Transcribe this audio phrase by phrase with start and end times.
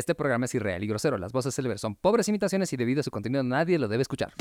[0.00, 1.18] Este programa es irreal y grosero.
[1.18, 4.32] Las voces célebres son pobres imitaciones y debido a su contenido nadie lo debe escuchar.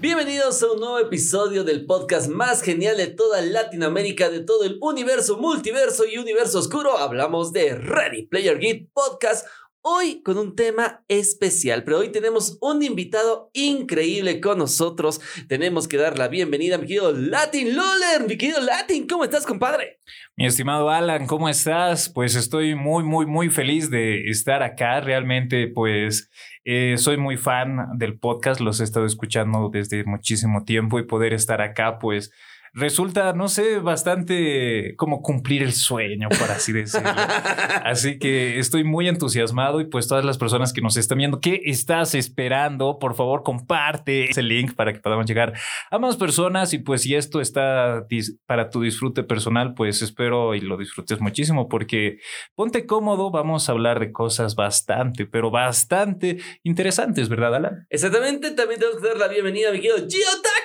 [0.00, 4.78] Bienvenidos a un nuevo episodio del podcast más genial de toda Latinoamérica, de todo el
[4.80, 6.98] universo, multiverso y universo oscuro.
[6.98, 9.46] Hablamos de Ready Player Geek Podcast.
[9.88, 15.20] Hoy con un tema especial, pero hoy tenemos un invitado increíble con nosotros.
[15.46, 18.26] Tenemos que dar la bienvenida a mi querido Latin Loller.
[18.26, 20.00] Mi querido Latin, ¿cómo estás, compadre?
[20.34, 22.08] Mi estimado Alan, ¿cómo estás?
[22.08, 25.00] Pues estoy muy, muy, muy feliz de estar acá.
[25.00, 26.32] Realmente, pues
[26.64, 31.32] eh, soy muy fan del podcast, los he estado escuchando desde muchísimo tiempo y poder
[31.32, 32.32] estar acá, pues
[32.76, 37.08] resulta, no sé, bastante como cumplir el sueño, por así decirlo.
[37.84, 41.62] así que estoy muy entusiasmado y pues todas las personas que nos están viendo, ¿qué
[41.64, 42.98] estás esperando?
[42.98, 45.54] Por favor, comparte ese link para que podamos llegar
[45.90, 48.06] a más personas y pues si esto está
[48.44, 52.18] para tu disfrute personal, pues espero y lo disfrutes muchísimo porque
[52.54, 57.86] ponte cómodo, vamos a hablar de cosas bastante, pero bastante interesantes, ¿verdad, Alan?
[57.88, 60.55] Exactamente, también tenemos que dar la bienvenida a mi querido Gio Taco.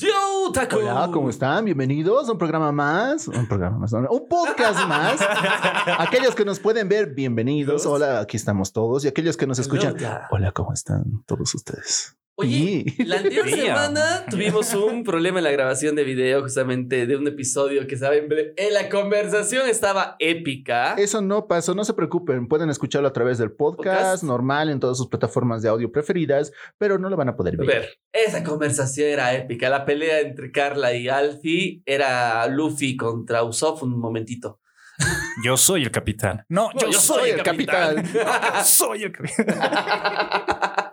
[0.00, 0.76] Yo, Taco.
[0.76, 1.64] Hola, ¿cómo están?
[1.64, 5.18] Bienvenidos a un programa más, un programa más, un podcast más.
[5.98, 7.84] aquellos que nos pueden ver, bienvenidos.
[7.84, 9.04] Hola, aquí estamos todos.
[9.04, 9.96] Y aquellos que nos escuchan,
[10.30, 12.16] hola, ¿cómo están todos ustedes?
[12.40, 17.26] Oye, la anterior semana tuvimos un problema en la grabación de video, justamente de un
[17.26, 20.94] episodio que saben, en la conversación estaba épica.
[20.94, 24.96] Eso no pasó, no se preocupen, pueden escucharlo a través del podcast, normal en todas
[24.98, 27.66] sus plataformas de audio preferidas, pero no lo van a poder ver.
[27.66, 27.98] ver.
[28.12, 33.98] Esa conversación era épica, la pelea entre Carla y Alfie era Luffy contra Usopp un
[33.98, 34.60] momentito.
[35.42, 36.44] Yo soy el capitán.
[36.48, 37.96] No, yo, soy, el capitán.
[37.96, 38.64] capitán.
[38.64, 40.87] soy el capitán.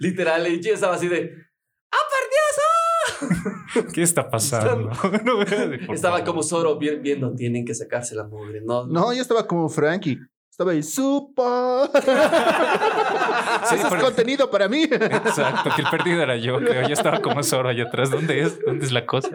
[0.00, 1.46] Literal, y yo estaba así de
[1.92, 1.98] ¡Ah,
[3.20, 3.92] perdioso!
[3.92, 4.90] ¿Qué está pasando?
[5.92, 8.60] estaba como Zoro viendo, tienen que sacarse la mugre.
[8.64, 10.18] No, no, yo estaba como Frankie.
[10.50, 11.90] Estaba ahí, ¡super!
[13.62, 14.84] Eso es contenido para mí.
[14.84, 16.88] Exacto, que el perdido era yo, creo.
[16.88, 18.10] Yo estaba como Zoro allá atrás.
[18.10, 18.58] ¿Dónde es?
[18.64, 19.28] ¿Dónde es la cosa?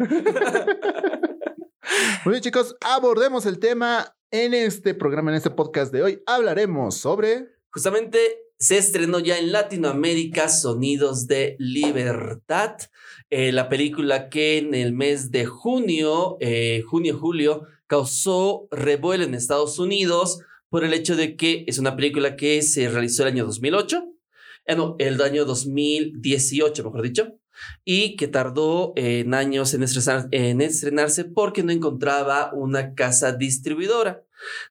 [2.25, 6.23] Muy bien, chicos, abordemos el tema en este programa, en este podcast de hoy.
[6.25, 7.49] Hablaremos sobre.
[7.71, 8.19] Justamente
[8.61, 12.75] se estrenó ya en Latinoamérica Sonidos de Libertad,
[13.31, 19.79] eh, la película que en el mes de junio, eh, junio-julio, causó revuelo en Estados
[19.79, 24.03] Unidos por el hecho de que es una película que se realizó el año 2008,
[24.67, 27.39] eh, no, el año 2018, mejor dicho,
[27.83, 29.83] y que tardó en años en,
[30.31, 34.23] en estrenarse porque no encontraba una casa distribuidora.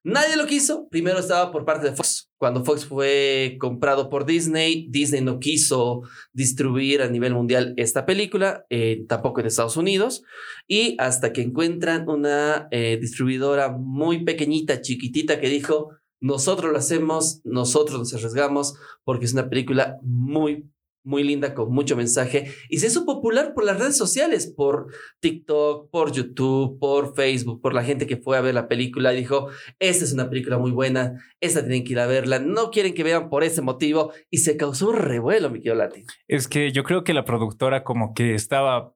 [0.04, 0.88] Nadie lo quiso.
[0.88, 2.29] Primero estaba por parte de Fox.
[2.40, 8.64] Cuando Fox fue comprado por Disney, Disney no quiso distribuir a nivel mundial esta película,
[8.70, 10.22] eh, tampoco en Estados Unidos.
[10.66, 17.42] Y hasta que encuentran una eh, distribuidora muy pequeñita, chiquitita, que dijo, nosotros lo hacemos,
[17.44, 18.74] nosotros nos arriesgamos,
[19.04, 20.64] porque es una película muy,
[21.02, 24.86] muy linda, con mucho mensaje, y se hizo popular por las redes sociales, por
[25.20, 29.48] TikTok, por YouTube, por Facebook, por la gente que fue a ver la película dijo,
[29.78, 33.02] esta es una película muy buena, esta tienen que ir a verla, no quieren que
[33.02, 36.04] vean por ese motivo, y se causó un revuelo, mi querido Lati.
[36.28, 38.94] Es que yo creo que la productora como que estaba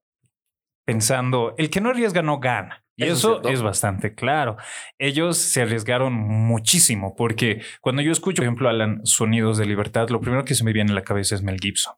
[0.84, 2.84] pensando, el que no arriesga no gana.
[2.97, 4.56] Y eso, es, bastante claro.
[4.99, 10.21] Ellos se arriesgaron muchísimo porque cuando yo escucho, por ejemplo, Alan Sonidos de Libertad, lo
[10.21, 11.94] primero que se me viene a la cabeza es Mel Gibson.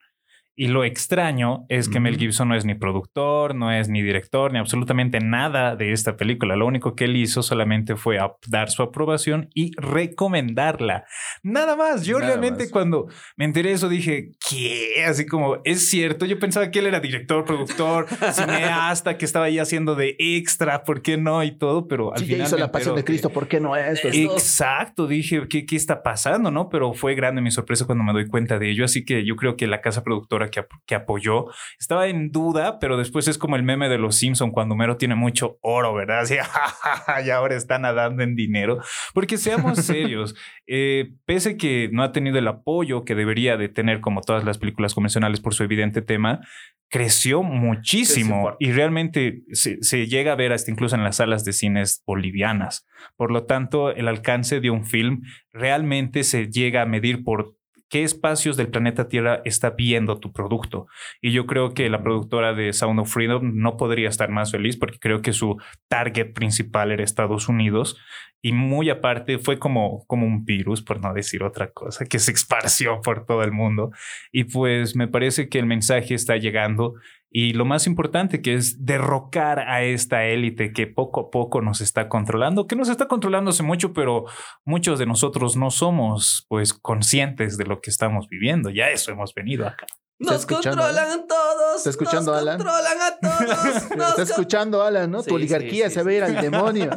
[0.58, 4.54] Y lo extraño es que Mel Gibson no es ni productor, no es ni director,
[4.54, 6.56] ni absolutamente nada de esta película.
[6.56, 11.04] Lo único que él hizo solamente fue dar su aprobación y recomendarla.
[11.42, 12.06] Nada más.
[12.06, 13.06] Yo realmente cuando
[13.36, 15.04] me enteré de eso dije, ¿qué?
[15.06, 16.24] Así como, es cierto.
[16.24, 21.02] Yo pensaba que él era director, productor, cineasta, que estaba ahí haciendo de extra, ¿por
[21.02, 21.44] qué no?
[21.44, 22.46] Y todo, pero al final.
[22.46, 24.02] hizo la pasión de Cristo, ¿por qué no es?
[24.04, 25.06] Exacto.
[25.06, 26.50] Dije, ¿qué, ¿qué está pasando?
[26.50, 28.86] No, pero fue grande mi sorpresa cuando me doy cuenta de ello.
[28.86, 31.46] Así que yo creo que la casa productora que, apoyó.
[31.78, 35.14] Estaba en duda, pero después es como el meme de los Simpson cuando Mero tiene
[35.14, 36.20] mucho oro, ¿verdad?
[36.20, 36.36] Así,
[37.24, 38.78] y ahora está nadando en dinero.
[39.15, 40.34] Porque seamos serios,
[40.66, 44.59] eh, pese que no ha tenido el apoyo que debería de tener como todas las
[44.59, 46.41] películas convencionales por su evidente tema,
[46.88, 51.53] creció muchísimo y realmente se, se, llega a ver hasta incluso en las salas de
[51.53, 52.86] cines bolivianas.
[53.16, 55.22] Por lo tanto, el alcance de un film
[55.53, 57.55] realmente se llega a medir por
[57.88, 60.86] qué espacios del planeta Tierra está viendo tu producto.
[61.21, 64.77] Y yo creo que la productora de Sound of Freedom no podría estar más feliz
[64.77, 65.56] porque creo que su
[65.88, 67.97] target principal era Estados Unidos
[68.42, 72.33] y muy aparte fue como, como un virus, por no decir otra cosa, que se
[72.33, 73.91] esparció por todo el mundo.
[74.30, 76.94] Y pues me parece que el mensaje está llegando
[77.38, 81.83] y lo más importante que es derrocar a esta élite que poco a poco nos
[81.83, 84.24] está controlando, que nos está controlando hace mucho, pero
[84.65, 88.71] muchos de nosotros no somos pues conscientes de lo que estamos viviendo.
[88.71, 89.84] Ya eso hemos venido acá.
[90.18, 91.77] Nos controlan todos.
[91.77, 92.56] ¿Está escuchando, nos Alan?
[92.56, 94.09] controlan a todos.
[94.09, 95.22] Está escuchando, Alan, ¿no?
[95.22, 96.91] Sí, tu oligarquía sí, se sí, va a ir al demonio.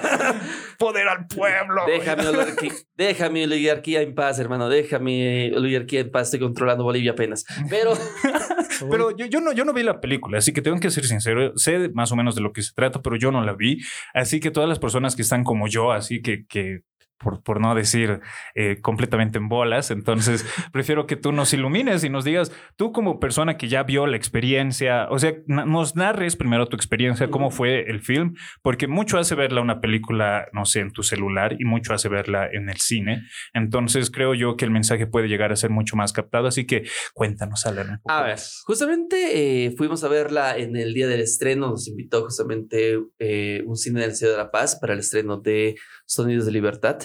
[0.78, 1.82] Poder al pueblo.
[1.86, 4.70] Déjame oligarquía, déjame oligarquía en paz, hermano.
[4.70, 6.28] Déjame oligarquía en paz.
[6.28, 7.44] Estoy controlando Bolivia apenas.
[7.68, 7.92] Pero
[8.90, 11.52] Pero yo, no, yo no vi la película, así que tengo que ser sincero.
[11.56, 13.78] Sé más o menos de lo que se trata, pero yo no la vi.
[14.14, 16.80] Así que todas las personas que están como yo, así que, que
[17.18, 18.20] por, por no decir
[18.54, 23.20] eh, completamente en bolas, entonces prefiero que tú nos ilumines y nos digas, tú como
[23.20, 27.90] persona que ya vio la experiencia, o sea, nos narres primero tu experiencia, cómo fue
[27.90, 31.94] el film, porque mucho hace verla una película, no sé, en tu celular y mucho
[31.94, 33.22] hace verla en el cine.
[33.54, 36.46] Entonces creo yo que el mensaje puede llegar a ser mucho más captado.
[36.48, 36.84] Así que
[37.14, 37.90] cuéntanos, Alan.
[37.90, 38.62] un poco A ver, más.
[38.64, 41.70] justamente eh, fuimos a verla en el día del estreno.
[41.70, 45.76] Nos invitó justamente eh, un cine del Ciudad de la Paz para el estreno de
[46.06, 46.98] Sonidos de Libertad,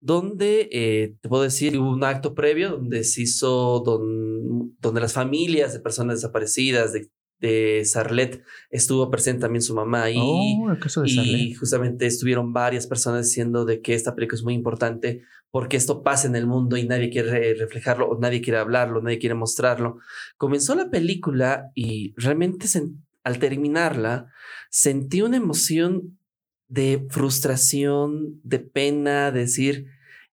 [0.00, 5.12] donde eh, te puedo decir hubo un acto previo donde se hizo, don- donde las
[5.12, 7.08] familias de personas desaparecidas de,
[7.40, 10.16] de Sarlet estuvo presente también su mamá ahí.
[10.20, 11.58] Oh, el caso de Y Sarlet.
[11.58, 16.28] justamente estuvieron varias personas diciendo de que esta película es muy importante porque esto pasa
[16.28, 19.98] en el mundo y nadie quiere reflejarlo o nadie quiere hablarlo, nadie quiere mostrarlo.
[20.36, 22.66] Comenzó la película y realmente
[23.24, 24.28] al terminarla
[24.70, 26.18] sentí una emoción
[26.70, 29.86] de frustración, de pena, de decir,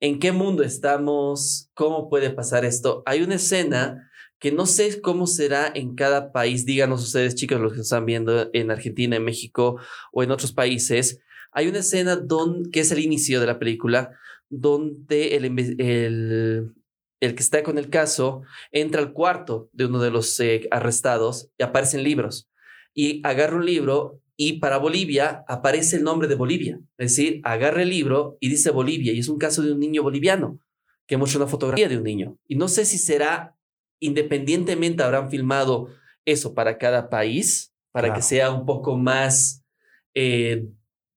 [0.02, 1.70] ¿en qué mundo estamos?
[1.74, 3.02] ¿Cómo puede pasar esto?
[3.06, 6.66] Hay una escena que no sé cómo será en cada país.
[6.66, 9.80] Díganos ustedes, chicos, los que están viendo en Argentina, en México
[10.12, 11.22] o en otros países.
[11.54, 14.12] Hay una escena don, que es el inicio de la película,
[14.50, 16.74] donde el,
[17.22, 18.44] el que está con el caso
[18.74, 22.50] entra al cuarto de uno de los eh, arrestados y aparecen libros.
[22.94, 26.80] Y agarra un libro y para Bolivia aparece el nombre de Bolivia.
[26.98, 30.04] Es decir, agarra el libro y dice Bolivia y es un caso de un niño
[30.04, 30.60] boliviano
[31.08, 32.38] que muestra una fotografía de un niño.
[32.48, 33.56] Y no sé si será
[34.00, 35.90] independientemente habrán filmado
[36.26, 38.20] eso para cada país, para Claro.
[38.20, 39.64] que sea un poco más,
[40.14, 40.68] eh,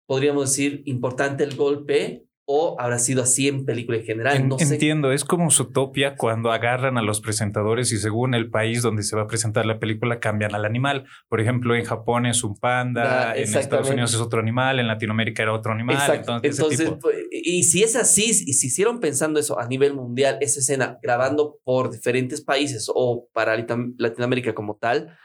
[0.07, 4.37] podríamos decir, importante el golpe, o habrá sido así en película en general.
[4.39, 4.73] En- no sé.
[4.73, 9.15] Entiendo, es como Zootopia cuando agarran a los presentadores y según el país donde se
[9.17, 11.05] va a presentar la película cambian al animal.
[11.29, 13.91] Por ejemplo, en Japón es un panda, Ah, en Estados.
[13.91, 15.97] Unidos es otro animal, en Latinoamérica era otro animal.
[15.97, 16.37] Exacto.
[16.37, 16.99] Entonces, Entonces, tipo.
[17.01, 20.99] pues, y si es así, y si hicieron pensando eso a nivel mundial, esa escena
[21.03, 23.57] grabando por diferentes países o para
[23.99, 25.19] Latinoamérica como tal,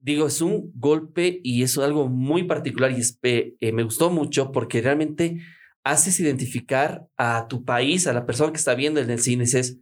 [0.00, 4.50] digo, es un golpe y es algo muy particular y es, eh, me gustó mucho
[4.52, 5.38] porque realmente
[5.84, 9.78] haces identificar a tu país, a la persona que está viendo en el cine, dices,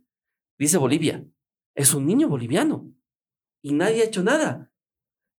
[0.58, 1.25] dice Bolivia,
[1.75, 2.93] es un niño boliviano
[3.62, 4.70] y nadie ha hecho nada.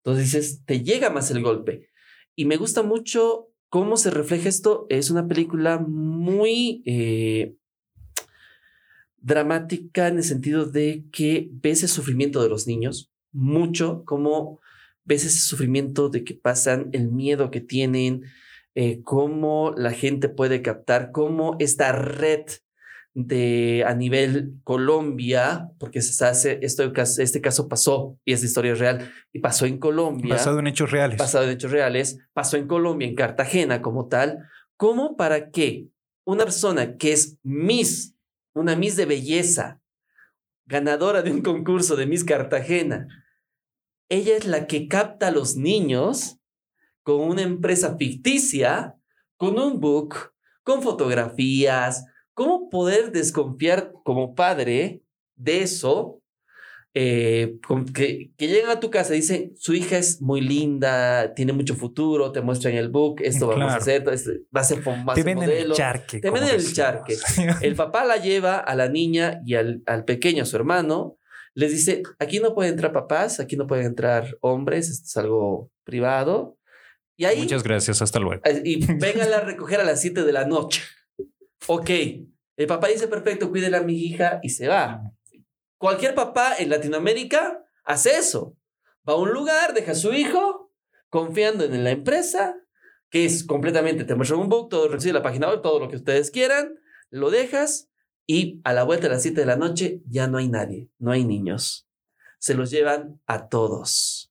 [0.04, 1.90] Entonces dices, te llega más el golpe.
[2.36, 4.88] Y me gusta mucho cómo se refleja esto.
[4.90, 7.56] Es una película muy eh,
[9.18, 14.60] dramática en el sentido de que ves el sufrimiento de los niños mucho, cómo
[15.04, 18.24] ves ese sufrimiento de que pasan, el miedo que tienen,
[18.76, 22.46] eh, cómo la gente puede captar, cómo esta red
[23.14, 28.74] de a nivel Colombia, porque se hace, esto, este caso pasó y es de historia
[28.74, 31.18] real y pasó en Colombia Basado en hechos reales.
[31.18, 34.48] basado en hechos reales, pasó en Colombia, en Cartagena como tal,
[34.78, 35.88] como para que
[36.26, 38.16] una persona que es Miss,
[38.54, 39.82] una Miss de belleza,
[40.66, 43.08] ganadora de un concurso de Miss Cartagena,
[44.10, 46.41] ella es la que capta a los niños
[47.04, 48.96] con una empresa ficticia,
[49.38, 55.04] con un book, con fotografías, cómo poder desconfiar como padre
[55.36, 56.22] de eso
[56.94, 57.58] eh,
[57.94, 61.76] que, que llegan a tu casa y dicen, su hija es muy linda, tiene mucho
[61.76, 65.24] futuro, te muestran el book, esto vamos a hacer, esto, va a ser, a Te
[65.24, 66.20] venden el charque.
[66.20, 67.16] Te venden el charque.
[67.62, 71.18] El papá la lleva a la niña y al, al pequeño, a su hermano,
[71.54, 75.72] les dice, aquí no pueden entrar papás, aquí no pueden entrar hombres, esto es algo
[75.86, 76.58] privado.
[77.22, 78.42] Y ahí, Muchas gracias, hasta luego.
[78.66, 80.82] y vénganla a recoger a las 7 de la noche.
[81.68, 81.88] Ok,
[82.58, 85.04] el papá dice, perfecto, cuídela a mi hija y se va.
[85.78, 88.58] Cualquier papá en Latinoamérica hace eso.
[89.08, 90.74] Va a un lugar, deja a su hijo,
[91.10, 92.56] confiando en la empresa,
[93.12, 95.98] que es completamente, te muestra un book, todo recibe la página web, todo lo que
[95.98, 96.74] ustedes quieran,
[97.12, 97.92] lo dejas
[98.26, 101.12] y a la vuelta de las 7 de la noche ya no hay nadie, no
[101.12, 101.88] hay niños.
[102.40, 104.31] Se los llevan a todos.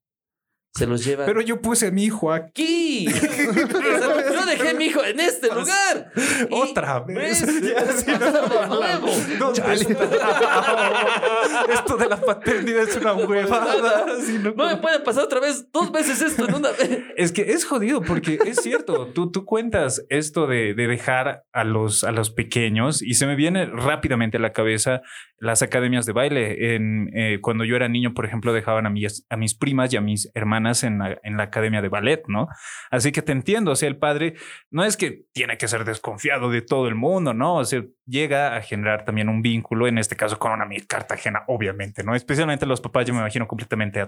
[0.72, 3.06] Se los llevan Pero yo puse a mi hijo aquí.
[3.10, 6.12] Yo dejé mijo, en este lugar.
[6.16, 7.42] Y- Otra vez.
[11.72, 14.06] Esto de la paternidad es una huevada.
[14.54, 17.00] No me puede pasar otra vez dos veces esto en una vez.
[17.16, 21.64] Es que es jodido porque es cierto, tú, tú cuentas esto de, de dejar a
[21.64, 25.02] los, a los pequeños y se me viene rápidamente a la cabeza
[25.38, 26.74] las academias de baile.
[26.74, 29.96] En, eh, cuando yo era niño, por ejemplo, dejaban a mis, a mis primas y
[29.96, 32.48] a mis hermanas en la, en la academia de ballet, ¿no?
[32.90, 34.34] Así que te entiendo, o sea, el padre
[34.70, 37.56] no es que tiene que ser desconfiado de todo el mundo, ¿no?
[37.56, 41.44] O sea, llega a generar también un vínculo, en este caso con una Miss Cartagena,
[41.46, 42.14] obviamente, ¿no?
[42.14, 44.00] Especialmente los papás, yo me imagino completamente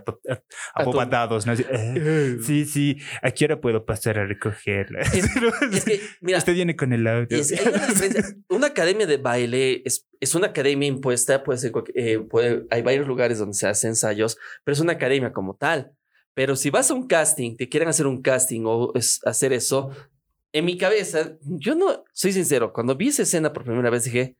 [0.74, 1.52] abobadados, ¿no?
[1.52, 5.00] Así, "Eh, sí, sí, ¿a qué hora puedo pasar a recogerla?
[5.00, 8.26] Es que, mira, Usted viene con el y es- hay una.
[8.48, 13.06] Una academia de baile es, es una academia impuesta, puede ser, eh, puede- hay varios
[13.06, 15.92] lugares donde se hacen ensayos, pero es una academia como tal.
[16.34, 18.92] Pero si vas a un casting, te quieren hacer un casting o
[19.24, 19.90] hacer eso,
[20.52, 24.36] en mi cabeza, yo no, soy sincero, cuando vi esa escena por primera vez dije,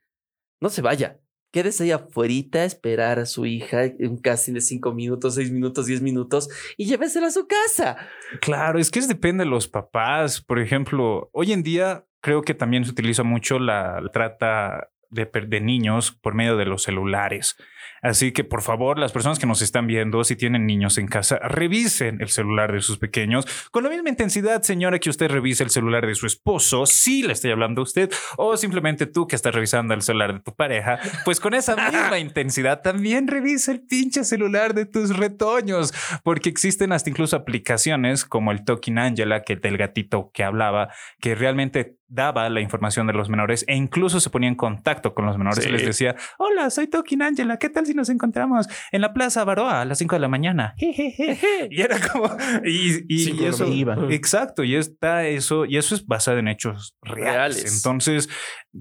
[0.61, 1.21] no se vaya,
[1.53, 5.87] quédese ahí afuera a esperar a su hija un casting de cinco minutos, seis minutos,
[5.87, 7.97] diez minutos y llévesela a su casa.
[8.41, 10.41] Claro, es que depende de los papás.
[10.41, 15.61] Por ejemplo, hoy en día creo que también se utiliza mucho la, trata de, de
[15.61, 17.57] niños por medio de los celulares.
[18.03, 21.39] Así que por favor, las personas que nos están viendo, si tienen niños en casa,
[21.39, 25.71] revisen el celular de sus pequeños con la misma intensidad, señora, que usted revise el
[25.71, 29.55] celular de su esposo, si le estoy hablando a usted, o simplemente tú que estás
[29.55, 34.25] revisando el celular de tu pareja, pues con esa misma intensidad también revisa el pinche
[34.25, 35.95] celular de tus retoños,
[36.25, 40.89] porque existen hasta incluso aplicaciones como el Talking Angela, que del gatito que hablaba,
[41.21, 45.25] que realmente daba la información de los menores e incluso se ponía en contacto con
[45.25, 45.71] los menores Sí.
[45.71, 49.45] y les decía, hola, soy Talking Angela, ¿qué tal si nos encontramos en la Plaza
[49.45, 50.75] Baroa a las 5 de la mañana?
[50.79, 52.29] y era como,
[52.65, 53.97] y, y- Sí, y eso, me iba.
[54.11, 57.33] exacto, y está eso, y eso es basado en hechos reales.
[57.63, 57.77] Reales.
[57.77, 58.29] Entonces,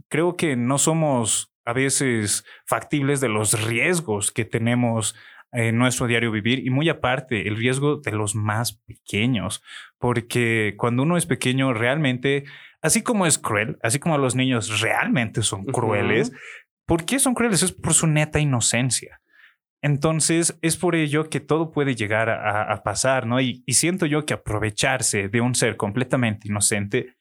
[0.09, 5.15] creo que no somos a veces factibles de los riesgos que tenemos
[5.53, 9.61] en nuestro diario vivir y muy aparte el riesgo de los más pequeños,
[9.99, 12.45] porque cuando uno es pequeño realmente,
[12.81, 16.31] así como es cruel, así como los niños realmente son crueles,
[16.91, 17.63] ¿por qué son crueles?
[17.63, 19.21] Es por su neta inocencia.
[19.81, 23.39] Entonces es por ello que todo puede llegar a, pasar, ¿no?
[23.39, 27.15] Y, y siento yo que aprovecharse de un ser completamente inocente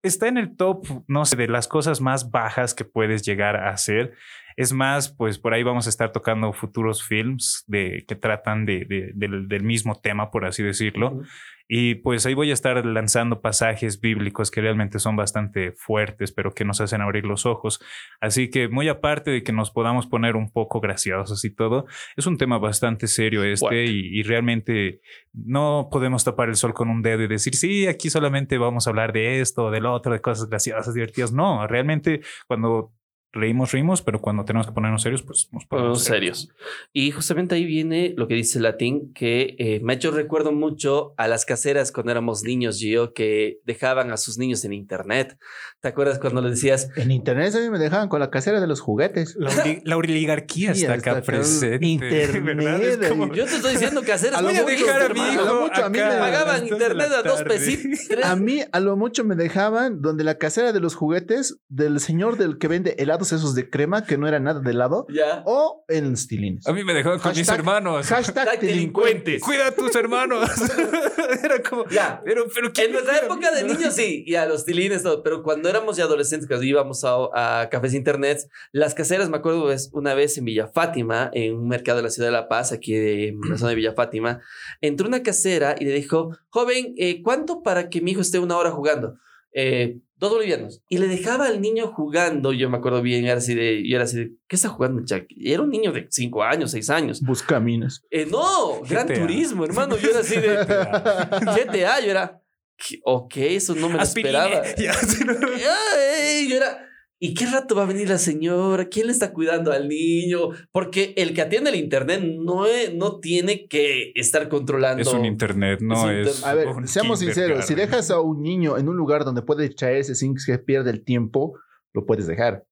[0.00, 3.70] está en el top, no sé, de las cosas más bajas que puedes llegar a
[3.70, 4.14] hacer.
[4.56, 8.84] Es más, pues por ahí vamos a estar tocando futuros films de, que tratan de,
[8.84, 11.22] de- del, del mismo tema, por así decirlo.
[11.68, 16.52] Y pues ahí voy a estar lanzando pasajes bíblicos que realmente son bastante fuertes, pero
[16.52, 17.80] que nos hacen abrir los ojos.
[18.20, 22.26] Así que muy aparte de que nos podamos poner un poco graciosos y todo, es
[22.26, 25.00] un tema bastante serio este y, y realmente
[25.32, 28.90] no podemos tapar el sol con un dedo y decir, sí, aquí solamente vamos a
[28.90, 31.32] hablar de esto o del otro, de cosas graciosas, divertidas.
[31.32, 32.92] No, realmente cuando
[33.36, 36.48] reímos, reímos, pero cuando tenemos que ponernos serios, pues nos ponemos serios.
[36.92, 41.14] Y justamente ahí viene lo que dice Latín, que eh, me ha hecho recuerdo mucho
[41.16, 45.38] a las caseras cuando éramos niños, Gio, que dejaban a sus niños en internet.
[45.80, 48.66] ¿Te acuerdas cuando le decías, En internet a mí me dejaban con la casera de
[48.66, 49.36] los juguetes.
[49.38, 51.86] La, oli- la oligarquía está está acá presente.
[51.86, 52.82] Internet, ¿verdad?
[52.82, 55.32] Es como, yo te estoy diciendo caseras A mucho, bonitas, dejar a mi a lo
[55.44, 58.00] hijo mucho a mí me a Pagaban internet a dos pesitos.
[58.24, 62.36] A mí a lo mucho me dejaban donde la casera de los juguetes del señor
[62.38, 65.42] del que vende helados esos de crema que no era nada de helado Ya.
[65.46, 66.66] o en los tilines.
[66.66, 68.06] A mí me dejaron con mis hermanos.
[68.06, 69.42] Hashtag delincuentes.
[69.42, 70.48] Cuida a tus hermanos.
[71.42, 72.20] Era como, Ya.
[72.24, 75.42] pero, pero ¿quién En nuestra época de niños sí, y a los tilines, todo, pero
[75.42, 79.90] cuando éramos ya adolescentes, cuando íbamos a, a cafés internet, las caseras, me acuerdo es
[79.92, 82.94] una vez en Villa Fátima, en un mercado de la ciudad de La Paz, aquí
[82.94, 84.40] de, en la zona de Villa Fátima,
[84.80, 88.56] entró una casera y le dijo, joven, eh, ¿cuánto para que mi hijo esté una
[88.56, 89.18] hora jugando?
[89.58, 90.82] Eh, dos bolivianos.
[90.90, 94.04] Y le dejaba al niño jugando, yo me acuerdo bien, era así de, yo era
[94.04, 95.24] así de, ¿qué está jugando, Jack?
[95.30, 97.22] Y era un niño de cinco años, seis años.
[97.22, 98.02] Buscaminas.
[98.10, 99.06] Eh, no, Gran.
[99.06, 100.56] Turismo, hermano, yo era así de...
[100.56, 102.42] GTA, yo era.
[102.76, 103.00] "¿Qué?
[103.04, 104.44] Ok, eso no me lo Aspirina.
[104.44, 104.76] esperaba.
[104.78, 105.32] Ya, sí, no.
[105.32, 106.85] Ay, yo era.
[107.18, 108.86] ¿Y qué rato va a venir la señora?
[108.88, 110.50] ¿Quién le está cuidando al niño?
[110.70, 115.00] Porque el que atiende el internet no, es- no tiene que estar controlando.
[115.02, 116.36] Es un internet, no Es es.
[116.36, 119.40] inter- A ver, un seamos sinceros, si dejas a un niño en un lugar donde
[119.42, 121.58] puede distraerse sin que pierda el tiempo,
[121.94, 122.64] lo puedes dejar.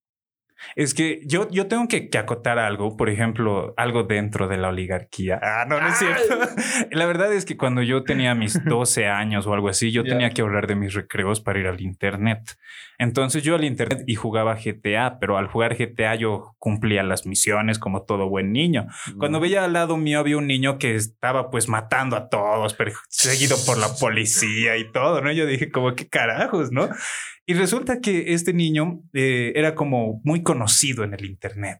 [0.76, 4.68] Es que yo, yo tengo que, que acotar algo, por ejemplo, algo dentro de la
[4.68, 5.38] oligarquía.
[5.42, 6.38] Ah, no, no es cierto.
[6.90, 10.30] La verdad es que cuando yo tenía mis 12 años o algo así, yo tenía
[10.30, 12.56] que ahorrar de mis recreos para ir al internet.
[12.98, 17.78] Entonces yo al internet y jugaba GTA, pero al jugar GTA yo cumplía las misiones
[17.78, 18.86] como todo buen niño.
[19.18, 23.56] Cuando veía al lado mío había un niño que estaba pues matando a todos, perseguido
[23.66, 25.32] por la policía y todo, ¿no?
[25.32, 26.88] Yo dije como qué carajos, ¿no?
[27.46, 31.78] Y resulta que este niño eh, era como muy conocido en el internet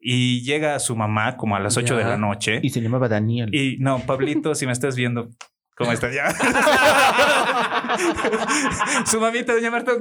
[0.00, 2.08] y llega su mamá como a las 8 de Ya.
[2.10, 3.52] la noche Y se llamaba Daniel.
[3.54, 5.30] y no, Pablito, si me estás viendo,
[5.76, 6.28] ¿cómo estás ya?
[9.06, 9.92] Su mamita, doña Marta,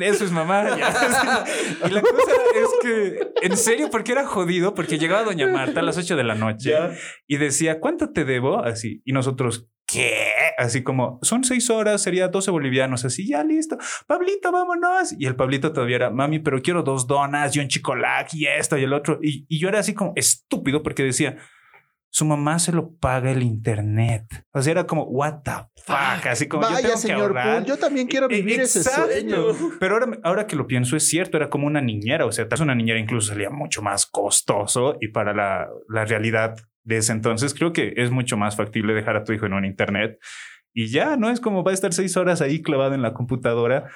[0.00, 0.76] eso es mamá.
[0.76, 0.88] ya.
[1.86, 5.82] Y la cosa es que, en serio, porque era jodido, porque llegaba doña Marta a
[5.82, 6.74] las 8 de la noche
[7.26, 8.62] y decía, ¿cuánto te debo?
[8.62, 9.02] Así.
[9.04, 10.22] Y nosotros, ¿qué?
[10.58, 13.04] Así como, son seis horas, sería 12 bolivianos.
[13.04, 13.76] Así, ya listo.
[14.06, 15.14] Pablito, vámonos.
[15.18, 18.76] Y el Pablito todavía era, mami, pero quiero dos donas y un chicolac y esto
[18.76, 19.18] y el otro.
[19.22, 21.38] Y, y yo era así como estúpido porque decía,
[22.10, 24.24] su mamá se lo paga el internet.
[24.52, 25.52] O sea, era como, what the
[25.84, 26.26] fuck.
[26.26, 27.58] Así como, yo Vaya, tengo que señor ahorrar.
[27.58, 29.10] Pool, yo también quiero E- vivir ese exacto.
[29.12, 29.36] sueño.
[29.78, 32.26] Pero ahora, ahora que lo pienso, es cierto, era como una niñera.
[32.26, 36.04] O sea, tal vez una niñera incluso salía mucho más costoso y para la, la
[36.04, 36.56] realidad
[36.88, 39.66] de ese entonces, creo que es mucho más factible dejar a tu hijo en un
[39.66, 40.18] internet
[40.72, 43.90] y ya no es como va a estar seis horas ahí clavado en la computadora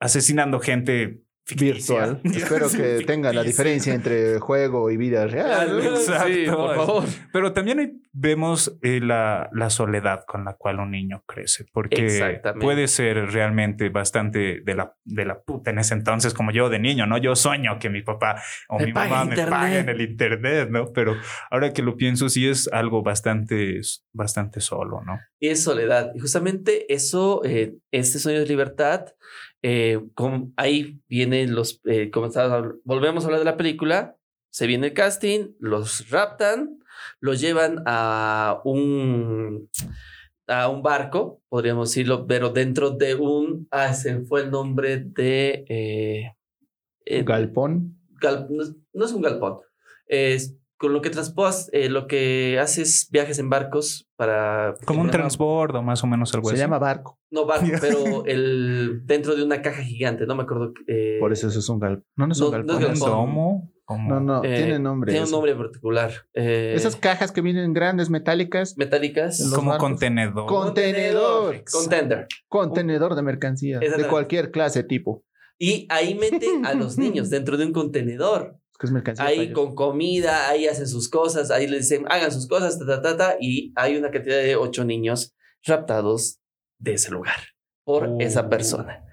[0.00, 2.06] asesinando gente ficticia.
[2.06, 2.20] Virtual.
[2.24, 3.64] Espero que tenga la Ficticia.
[3.64, 5.80] diferencia entre juego y vida real.
[5.80, 6.28] Exacto.
[6.32, 7.04] Sí, por favor.
[7.32, 12.88] Pero también vemos eh, la, la soledad con la cual un niño crece, porque puede
[12.88, 17.06] ser realmente bastante de la, de la puta en ese entonces, como yo de niño,
[17.06, 17.16] ¿no?
[17.18, 19.50] Yo sueño que mi papá o Me mi mamá me internet.
[19.50, 20.92] paguen el internet, ¿no?
[20.92, 21.14] Pero
[21.50, 23.80] ahora que lo pienso, sí es algo bastante,
[24.12, 25.20] bastante solo, ¿no?
[25.38, 26.10] Y es soledad.
[26.14, 29.04] Y justamente eso, eh, este sueño de libertad,
[29.62, 34.16] eh, con- ahí vienen los, eh, estaba- volvemos a hablar de la película,
[34.50, 36.78] se viene el casting, los raptan,
[37.20, 39.68] los llevan a un,
[40.46, 45.64] a un barco, podríamos decirlo, pero dentro de un, ah, se fue el nombre de...
[45.68, 46.32] eh,
[47.04, 47.98] eh, Galpón.
[48.20, 49.58] gal- no, es- no es un galpón.
[50.06, 54.74] Es con lo que transportas, eh, lo que haces viajes en barcos para...
[54.84, 56.60] Como un transbordo, más o menos algo Se así.
[56.62, 57.18] llama barco.
[57.30, 60.72] No barco, pero el, dentro de una caja gigante, no me acuerdo.
[60.86, 62.04] eh, Por eso eso es un galpón.
[62.16, 62.76] No, no es No, un no es galpón.
[62.84, 63.10] un galpón.
[63.10, 63.72] domo.
[63.84, 65.12] como- No, no, eh, tiene nombre.
[65.12, 65.36] Tiene un eso.
[65.36, 66.10] nombre particular.
[66.34, 68.76] eh, Esas cajas que vienen grandes, metálicas.
[68.76, 69.50] metálicas.
[69.54, 69.88] como barcos.
[69.88, 70.46] contenedor.
[70.46, 71.62] Con- Contenedor.
[71.70, 72.26] Contender.
[72.48, 73.80] Contenedor de mercancías.
[73.80, 75.24] De cualquier clase tipo.
[75.58, 78.58] Y ahí meten a los niños dentro de un contenedor.
[78.82, 82.46] Es que es Ahí con comida, ahí hacen sus cosas, ahí les dicen, hagan sus
[82.46, 85.34] cosas, ta, ta, ta, ta, y hay una cantidad de ocho niños
[85.64, 86.40] raptados
[86.78, 87.36] de ese lugar
[87.84, 88.16] por Oh.
[88.20, 89.04] esa persona.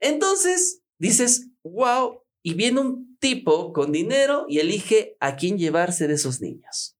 [0.00, 6.14] Entonces dices, wow, y viene un tipo con dinero y elige a quién llevarse de
[6.14, 6.96] esos niños.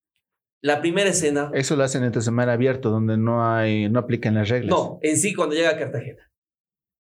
[0.63, 4.49] La primera escena, Eso lo hacen entre semana abierto, donde no hay, no aplican las
[4.49, 4.71] reglas.
[4.71, 6.31] no, en sí cuando llega a Cartagena.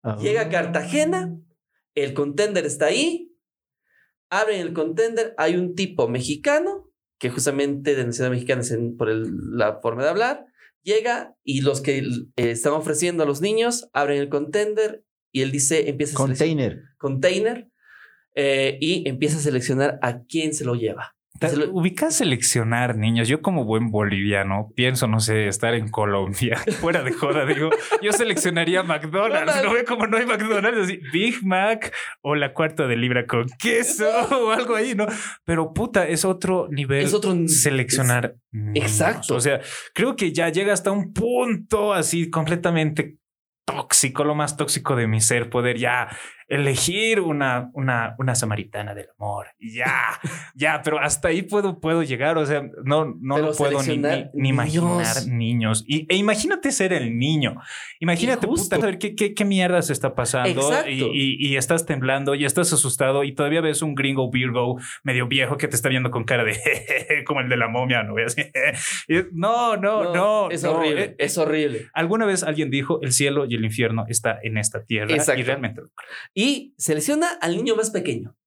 [0.04, 0.18] Ah.
[0.22, 1.36] Llega a Cartagena,
[1.96, 3.27] el contender está ahí,
[4.30, 9.10] abren el contender, hay un tipo mexicano, que justamente de nacionalidad mexicana es en- por
[9.10, 10.46] el- la forma de hablar,
[10.84, 15.52] llega y los que eh, están ofreciendo a los niños abren el contender y él
[15.52, 16.84] dice, empieza a seleccionar Container.
[16.98, 17.70] container
[18.36, 21.17] eh, y empieza a seleccionar a quién se lo lleva.
[21.72, 23.28] Ubicas seleccionar niños.
[23.28, 26.58] Yo como buen boliviano pienso, no sé, estar en Colombia.
[26.80, 27.70] Fuera de joda, digo,
[28.02, 29.64] yo seleccionaría McDonald's.
[29.64, 33.48] No ve como no hay McDonald's, así Big Mac o la cuarta de libra con
[33.60, 35.06] queso o algo ahí, ¿no?
[35.46, 37.06] Pero puta, es otro nivel.
[37.06, 38.36] Es otro seleccionar.
[38.52, 38.84] niños.
[38.84, 39.36] Exacto.
[39.36, 39.60] O sea,
[39.94, 43.18] creo que ya llega hasta un punto así completamente
[43.68, 46.08] tóxico, lo más tóxico de mi ser, poder ya
[46.48, 49.48] elegir una, una, una samaritana del amor.
[49.60, 50.20] Ya,
[50.56, 52.38] ya, pero hasta ahí puedo, puedo llegar.
[52.38, 55.84] O sea, no, no Pero lo puedo ni, ni, ni imaginar niños.
[55.88, 57.56] Y, e imagínate ser el niño.
[58.00, 62.36] Imagínate, puta, saber qué, qué, qué mierda se está pasando y, y- y estás temblando
[62.36, 66.12] y estás asustado y todavía ves un gringo Virgo medio viejo que te está viendo
[66.12, 66.58] con cara de
[67.26, 68.16] como el de la momia, ¿no?
[68.26, 68.42] Así,
[69.08, 70.50] y no, no, no.
[70.52, 70.72] es no.
[70.74, 71.88] horrible, Eh, es horrible.
[71.94, 75.42] Alguna vez alguien dijo el cielo y el infierno está en esta tierra Exacto.
[75.42, 75.82] y realmente.
[76.38, 78.38] Y selecciona al niño más pequeño.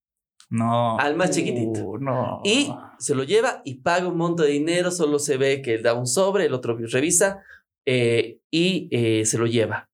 [0.48, 0.96] no.
[1.00, 1.85] Al más chiquitito.
[1.85, 2.40] Uh, no.
[2.44, 5.83] Y se lo lleva y paga un monto de dinero, solo se ve que él
[5.83, 7.42] da un sobre, el otro revisa
[7.85, 9.90] eh, y eh, se lo lleva.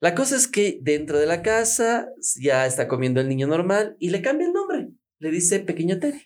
[0.00, 4.10] La cosa es que dentro de la casa ya está comiendo el niño normal y
[4.10, 4.88] le cambia el nombre.
[5.20, 6.22] Le dice Pequeño Teddy.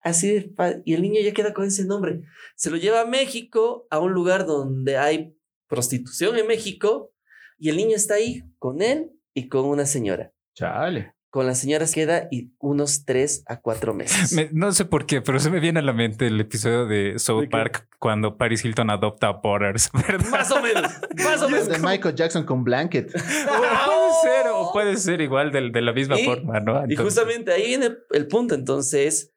[0.00, 2.22] Así de y el niño ya queda con ese nombre.
[2.54, 7.12] Se lo lleva a México, a un lugar donde hay prostitución en México,
[7.58, 10.32] y el niño está ahí con él y con una señora.
[10.54, 11.12] Chale.
[11.30, 14.32] con la señora se queda y unos tres a cuatro meses.
[14.36, 17.18] Me- no sé por qué, pero se me viene a la mente el episodio de
[17.18, 17.50] South ¿De qué?
[17.50, 20.28] Park cuando Paris Hilton adopta a Borders, ¿verdad?
[20.30, 20.82] Más o menos,
[21.24, 21.66] más o menos.
[21.68, 23.08] De Michael Jackson con Blanket.
[23.16, 26.74] O puede ser, o puede ser igual de, de la misma Y- forma, ¿no?
[26.86, 28.54] Y Entonces- justamente ahí viene el punto.
[28.54, 29.32] Entonces,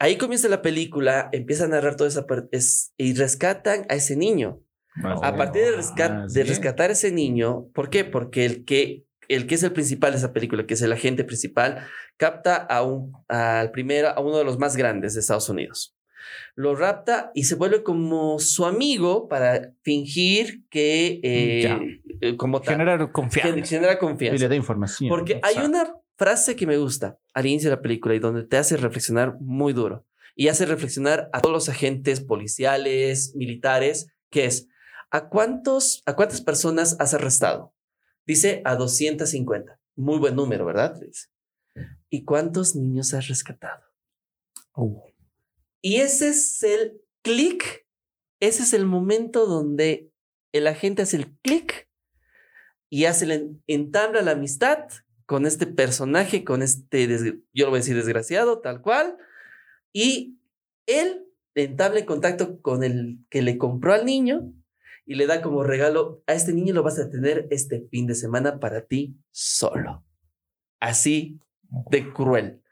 [0.00, 4.16] ahí comienza la película, empieza a narrar toda esa parte es- y rescatan a ese
[4.16, 4.60] niño.
[5.04, 8.04] A partir de, rescat- Ah, de rescatar a ese niño, ¿por qué?
[8.04, 11.22] Porque el que, el que es el principal de esa película, que es el agente
[11.24, 11.86] principal,
[12.16, 15.94] capta a un, al primero, a uno de los más grandes de Estados Unidos.
[16.54, 22.74] Lo rapta y se vuelve como su amigo para fingir que, eh, eh, como tal,
[22.74, 23.64] generar gen- confianza.
[23.66, 24.42] genera Y confianza.
[24.42, 25.08] le da información.
[25.08, 28.56] Porque hay una frase que me gusta al inicio de la película y donde te
[28.56, 34.66] hace reflexionar muy duro y hace reflexionar a todos los agentes policiales, militares, que es
[35.10, 37.72] ¿a cuántos a cuántas personas has arrestado?
[38.28, 39.80] Dice a 250.
[39.96, 41.00] Muy buen número, ¿verdad?
[41.00, 41.28] Dice.
[42.10, 43.82] ¿Y cuántos niños has rescatado?
[44.76, 45.00] Uh,
[45.80, 47.86] Y ese es el clic,
[48.38, 50.10] ese es el momento donde
[50.52, 51.88] el agente hace el clic
[52.90, 54.90] y hace la, entabla la amistad
[55.24, 57.08] con este personaje, con este,
[57.54, 59.16] yo lo voy a decir desgraciado, tal cual,
[59.90, 60.38] y
[60.84, 64.52] él entabla contacto con el que le compró al niño
[65.08, 68.14] y le da como regalo, a este niño lo vas a tener este fin de
[68.14, 70.04] semana para ti solo.
[70.80, 71.40] Así
[71.90, 72.62] de cruel.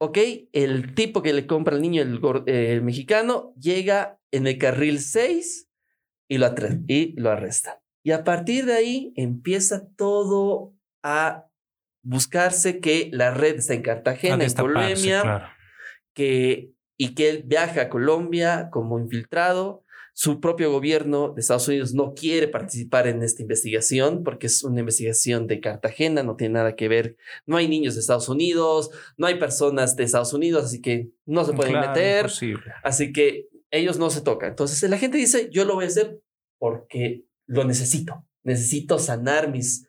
[0.00, 0.18] Ok,
[0.52, 4.98] el tipo que le compra al niño, el, eh, el mexicano, llega en el carril
[4.98, 5.70] 6
[6.28, 6.52] y lo,
[6.88, 7.80] y lo arresta.
[8.02, 11.46] Y a partir de ahí empieza todo a
[12.02, 15.46] buscarse que la red está en Cartagena, en Colombia, claro.
[16.12, 19.84] que, y que él viaja a Colombia como infiltrado.
[20.20, 24.80] Su propio gobierno de Estados Unidos no quiere participar en esta investigación porque es una
[24.80, 27.16] investigación de Cartagena, no tiene nada que ver.
[27.46, 31.44] No hay niños de Estados Unidos, no hay personas de Estados Unidos, así que no
[31.44, 32.24] se pueden Claro, meter.
[32.24, 32.72] imposible.
[32.82, 34.48] Así que ellos no se tocan.
[34.50, 36.18] Entonces la gente dice, yo lo voy a hacer
[36.58, 38.26] porque lo necesito.
[38.42, 39.86] Necesito sanar mis...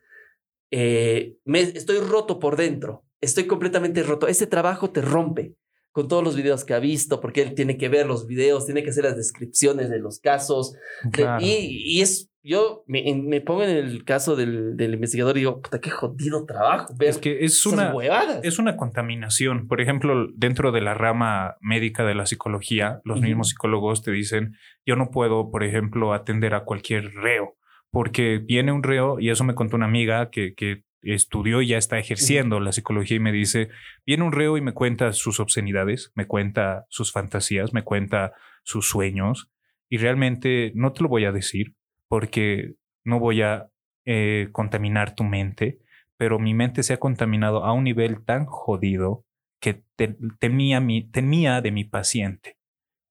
[0.69, 3.03] eh, me, estoy roto por dentro.
[3.19, 4.27] Estoy completamente roto.
[4.27, 5.55] Ese trabajo te rompe
[5.91, 8.83] con todos los videos que ha visto, porque él tiene que ver los videos, tiene
[8.83, 10.73] que hacer las descripciones de los casos.
[11.03, 15.61] de- y, y es, yo me, pongo en el caso del, del investigador y digo,
[15.61, 16.93] puta, qué jodido trabajo.
[16.97, 18.39] Ver Es que es una, huevadas.
[18.43, 19.67] es una contaminación.
[19.67, 24.55] Por ejemplo, dentro de la rama médica de la psicología, los mismos psicólogos te dicen,
[24.85, 27.55] yo no puedo, por ejemplo, atender a cualquier reo,
[27.91, 31.77] porque viene un reo, y eso me contó una amiga que, que estudió y ya
[31.77, 33.69] está ejerciendo la psicología y me dice,
[34.05, 38.33] viene un reo y me cuenta sus obscenidades, me cuenta sus fantasías, me cuenta
[38.63, 39.51] sus sueños,
[39.89, 41.73] y realmente no te lo voy a decir
[42.07, 43.69] porque no voy a
[44.05, 45.79] eh, contaminar tu mente,
[46.17, 49.25] pero mi mente se ha contaminado a un nivel tan jodido
[49.61, 52.57] que te- temía, mi, temía de mi paciente.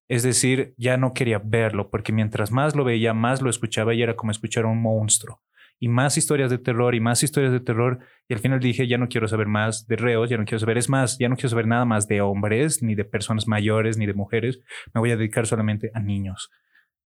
[0.09, 4.03] Es decir, ya no quería verlo porque mientras más lo veía, más lo escuchaba y
[4.03, 5.42] era como escuchar a un monstruo.
[5.80, 8.00] Y más historias de terror y más historias de terror.
[8.28, 10.78] Y al final dije, ya no quiero saber más de reos, ya no quiero saber,
[10.78, 14.06] es más, ya no quiero saber nada más de hombres, ni de personas mayores, ni
[14.06, 14.60] de mujeres.
[14.94, 16.50] Me voy a dedicar solamente a niños.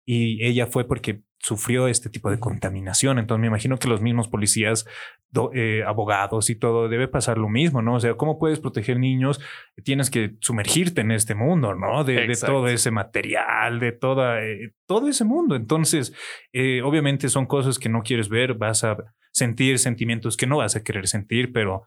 [0.04, 3.18] Y ella fue porque sufrió este tipo de contaminación.
[3.18, 4.86] Entonces me imagino que los mismos policías,
[5.30, 7.96] do- eh, abogados y todo, debe pasar lo mismo, ¿no?
[7.96, 9.40] O sea, ¿cómo puedes proteger niños?
[9.82, 12.04] Tienes que sumergirte en este mundo, ¿no?
[12.04, 12.14] De,
[12.46, 15.56] todo ese material, de toda, eh, todo ese mundo.
[15.56, 16.14] Entonces,
[16.52, 18.96] eh, obviamente son cosas que no quieres ver, vas a
[19.32, 21.82] sentir sentimientos que no vas a querer sentir, pero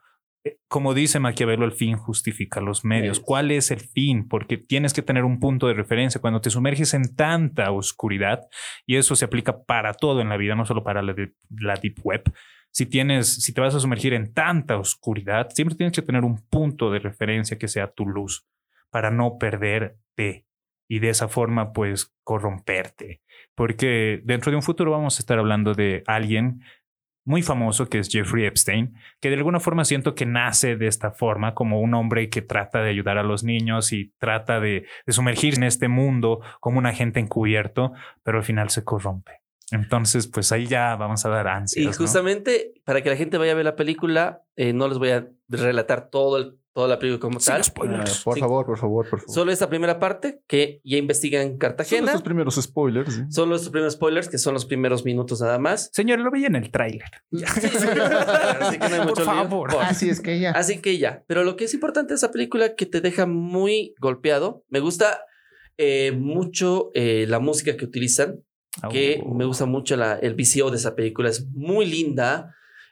[0.68, 3.20] como dice Maquiavelo, el fin justifica los medios.
[3.20, 4.28] ¿Cuál es el fin?
[4.28, 8.42] Porque tienes que tener un punto de referencia cuando te sumerges en tanta oscuridad
[8.86, 11.76] y eso se aplica para todo en la vida, no solo para la, de- la
[11.76, 12.24] deep web.
[12.72, 16.46] Si tienes, si te vas a sumergir en tanta oscuridad, siempre tienes que tener un
[16.48, 18.46] punto de referencia que sea tu luz
[18.90, 20.46] para no perderte
[20.88, 23.22] y de esa forma pues corromperte.
[23.56, 26.62] Porque dentro de un futuro vamos a estar hablando de alguien
[27.26, 31.12] muy famoso que es Jeffrey Epstein, que de alguna forma siento que nace de esta
[31.12, 35.14] forma como un hombre que trata de ayudar a los niños y trata de, de
[35.14, 39.42] sumergirse en este mundo como un agente encubierto, pero al final se corrompe.
[39.72, 41.84] Entonces, pues ahí ya vamos a dar ansias.
[41.84, 41.94] Y ¿no?
[41.94, 45.28] justamente para que la gente vaya a ver la película, eh, no les voy a
[45.50, 47.64] relatar todo el, toda la película como Sin tal.
[47.64, 48.20] spoilers.
[48.20, 48.40] Ah, por Sí.
[48.42, 49.34] favor, por favor, por favor.
[49.34, 52.08] Solo esta primera parte que ya investigan Son Cartagena.
[52.08, 53.24] estos primeros spoilers.
[53.30, 55.90] Son los primeros spoilers, que son los primeros minutos nada más.
[55.94, 57.10] Señor, lo veía en el tráiler.
[57.32, 59.26] Así que no hay Por mucho lío.
[59.26, 59.72] favor.
[59.72, 60.52] Por- Así es que ya.
[60.52, 61.24] Así que ya.
[61.28, 64.64] Pero lo que es importante de esa película que te deja muy golpeado.
[64.70, 65.22] Me gusta
[65.78, 68.42] eh, mucho eh, la música que utilizan.
[68.92, 69.34] Que Oh.
[69.34, 71.30] me gusta mucho la, el VCO de esa película.
[71.30, 72.52] Es muy linda.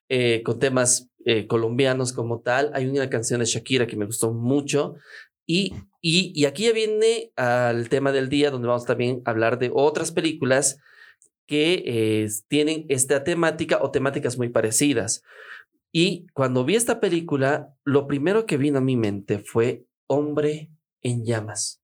[0.09, 2.71] eh, con temas eh, colombianos como tal.
[2.73, 4.95] Hay una canción de Shakira que me gustó mucho.
[5.45, 9.71] Y, y, aquí ya viene al tema del día, donde vamos también a hablar de
[9.73, 10.77] otras películas
[11.45, 15.21] que eh, tienen esta temática o temáticas muy parecidas.
[15.91, 21.25] Y cuando vi esta película, lo primero que vino a mi mente fue Hombre en
[21.25, 21.82] llamas.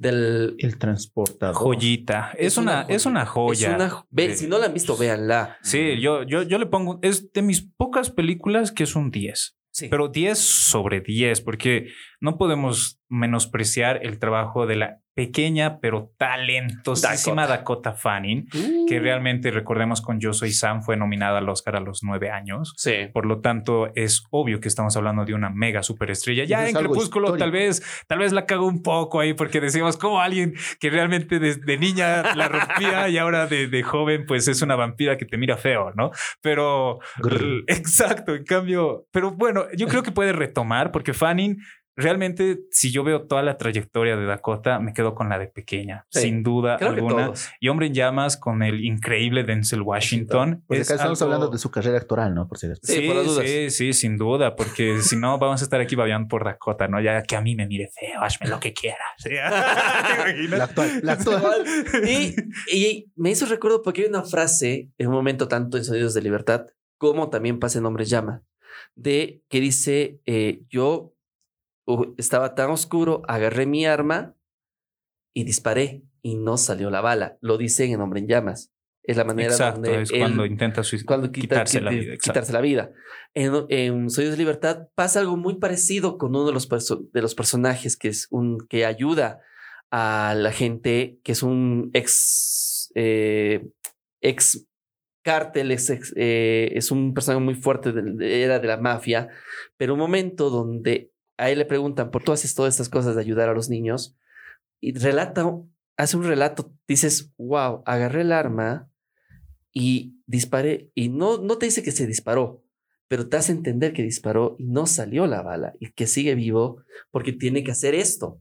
[0.00, 1.54] Del, El transportador.
[1.54, 2.32] Joyita.
[2.38, 3.68] Es, una, es una joya.
[3.68, 5.58] es una- ve- de- si no la han visto, véanla.
[5.62, 6.98] Sí, yo, yo, yo le pongo.
[7.02, 9.56] Es de mis pocas películas que es un 10.
[9.72, 9.88] Sí.
[9.90, 17.46] Pero 10 sobre 10, porque no podemos menospreciar el trabajo de la pequeña pero talentosísima
[17.46, 18.46] Dakota, Fanning,
[18.88, 19.02] que Uh.
[19.02, 22.72] realmente recordemos con Yo Soy Sam fue nominada al Oscar a los nueve años.
[22.76, 23.08] Sí.
[23.12, 26.44] Por lo tanto, es obvio que estamos hablando de una mega superestrella.
[26.44, 30.20] Ya en Crepúsculo tal vez, tal vez la cago un poco ahí porque decimos como
[30.20, 34.74] alguien que realmente desde niña la rompía y ahora de, de joven pues es una
[34.76, 36.10] vampira que te mira feo, ¿no?
[36.40, 36.98] Pero
[37.66, 41.58] exacto, en cambio, pero bueno, yo creo que puede retomar porque Fanning
[41.96, 46.06] realmente si yo veo toda la trayectoria de Dakota me quedo con la de pequeña,
[46.10, 46.20] Sí.
[46.20, 47.26] sin duda Creo que alguna.
[47.26, 47.48] todos.
[47.60, 50.62] Y Hombre en Llamas con el increíble Denzel Washington.
[50.66, 52.48] Porque es acá estamos algo- hablando de su carrera actoral, ¿no?
[52.48, 52.66] Por si.
[52.68, 53.44] Sí, Sí, por las dudas.
[53.46, 57.00] sí, sí, sin duda, porque si no vamos a estar aquí babeando por Dakota, ¿no?
[57.00, 58.98] Ya que a mí me mire feo, hazme lo que quieras.
[59.18, 59.30] ¿Sí?
[60.50, 61.64] La actual, la actual.
[62.06, 62.34] Y,
[62.72, 66.22] y me hizo recuerdo porque hay una frase en un momento tanto en Sonidos de
[66.22, 66.66] Libertad
[66.98, 68.42] como también pasa en Hombre Llama,
[68.94, 71.14] de que dice, eh, yo
[72.18, 74.34] estaba tan oscuro, agarré mi arma
[75.34, 77.38] y disparé y no salió la bala.
[77.40, 78.72] Lo dicen en Hombre en Llamas.
[79.02, 82.16] Es la manera Exacto, donde es él- cuando intenta cuando quita- quitarse la quite- vida.
[82.22, 82.92] quitarse la vida.
[83.34, 86.68] En, en Sonidos de Libertad pasa algo muy parecido con uno de los,
[87.12, 89.40] de los personajes que es un que ayuda
[89.90, 93.66] a la gente, que es un ex, eh,
[94.20, 94.66] ex
[95.24, 99.28] cártel, es, ex- eh, es un personaje muy fuerte, de- era de la mafia,
[99.76, 101.09] pero un momento donde
[101.40, 104.14] a él le preguntan por todas, todas estas cosas de ayudar a los niños
[104.78, 105.50] y relata,
[105.96, 108.90] hace un relato, dices, wow, agarré el arma
[109.72, 112.62] y disparé y no, no te dice que se disparó,
[113.08, 116.82] pero te hace entender que disparó y no salió la bala y que sigue vivo
[117.10, 118.40] porque tiene que hacer esto.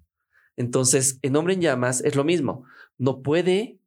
[0.57, 2.65] Entonces, en Hombre en Llamas es lo mismo.
[2.97, 3.79] No puede,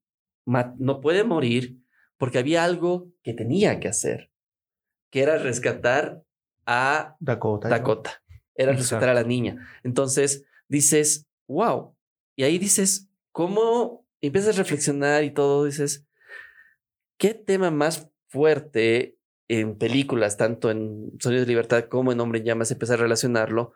[0.47, 1.79] no puede morir
[2.17, 4.31] porque había algo que tenía que hacer,
[5.11, 6.25] que era rescatar
[6.65, 7.69] a Dakota.
[7.69, 8.22] Dakota.
[8.55, 9.69] Era rescatar a la niña.
[9.83, 11.97] Entonces dices, wow.
[12.37, 15.65] Y ahí dices, ¿cómo empiezas a reflexionar y todo?
[15.65, 16.07] Dices,
[17.19, 22.47] ¿qué tema más fuerte en películas, tanto en Sonido de Libertad como en Hombre en
[22.47, 23.75] Llamas, empieza a relacionarlo?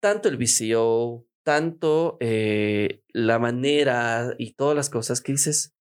[0.00, 5.74] Tanto el VCO, tanto eh, la manera y todas las cosas que dices,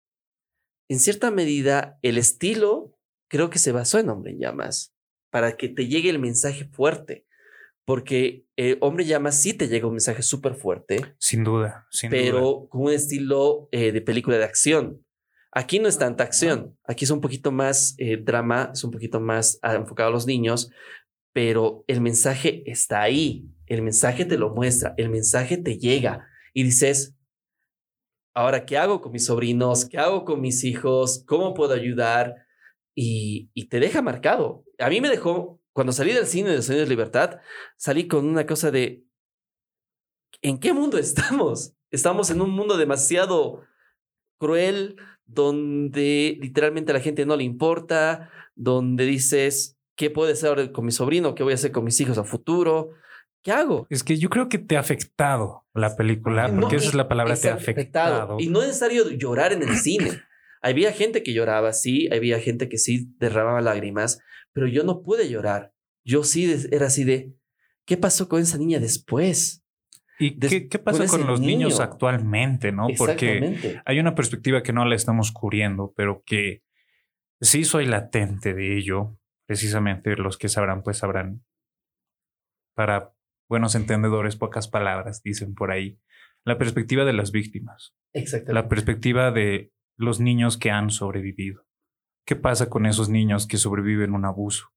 [0.89, 2.99] en cierta medida, el estilo
[3.29, 4.95] creo que se basó en Hombre en Llamas
[5.31, 7.27] para que te llegue el mensaje fuerte.
[7.89, 12.11] Porque eh, Hombre en Llamas sí te llega un mensaje súper fuerte, Sin duda, sin
[12.11, 12.21] duda.
[12.21, 15.03] pero con un estilo eh, de película de acción.
[15.53, 19.21] Aquí no es tanta acción, aquí es un poquito más eh, drama, es un poquito
[19.21, 20.71] más ah, enfocado a los niños,
[21.33, 26.65] pero el mensaje está ahí, el mensaje te lo muestra, el mensaje te llega y
[26.65, 27.17] dices,
[28.35, 29.87] ahora, ¿qué hago con mis sobrinos?
[29.87, 31.25] ¿Qué hago con mis hijos?
[31.27, 32.35] ¿Cómo puedo ayudar?
[32.95, 34.63] Y, y te deja marcado.
[34.79, 37.39] A mí me dejó, cuando salí del cine de Sonidos de Libertad,
[37.77, 39.05] salí con una cosa de,
[40.43, 41.73] ¿en qué mundo estamos?
[41.93, 43.63] Estamos en un mundo demasiado
[44.41, 50.73] cruel, donde literalmente a la gente no le importa, donde dices, ¿qué puedo hacer ahora
[50.73, 51.37] con mi sobrino?
[51.37, 52.91] ¿Qué voy a hacer con mis hijos a futuro?
[53.45, 53.87] ¿Qué hago?
[53.89, 57.07] Es que yo creo que te ha afectado la película, No, porque esa es la
[57.07, 58.37] palabra, te ha afectado.
[58.41, 60.23] Y no es necesario llorar en el cine.
[60.61, 64.21] Había gente que lloraba, sí, había gente que sí derramaba lágrimas,
[64.59, 65.73] pero yo no pude llorar.
[66.05, 67.35] Yo sí era así de,
[67.87, 69.65] ¿qué pasó con esa niña después?
[70.19, 71.83] ¿Y des- qué, qué pasa con los niños niño.
[71.85, 72.89] actualmente, no?
[72.97, 76.63] Porque hay una perspectiva que no la estamos cubriendo, pero que
[77.41, 79.17] sí soy latente de ello.
[79.47, 81.45] Precisamente los que sabrán, pues sabrán.
[82.75, 83.15] Para
[83.49, 85.99] buenos entendedores, pocas palabras, dicen por ahí.
[86.45, 87.95] La perspectiva de las víctimas.
[88.13, 88.55] Exactamente.
[88.55, 91.67] la perspectiva de los niños que han sobrevivido.
[92.29, 94.71] ¿Qué pasa con esos niños que sobreviven un abuso?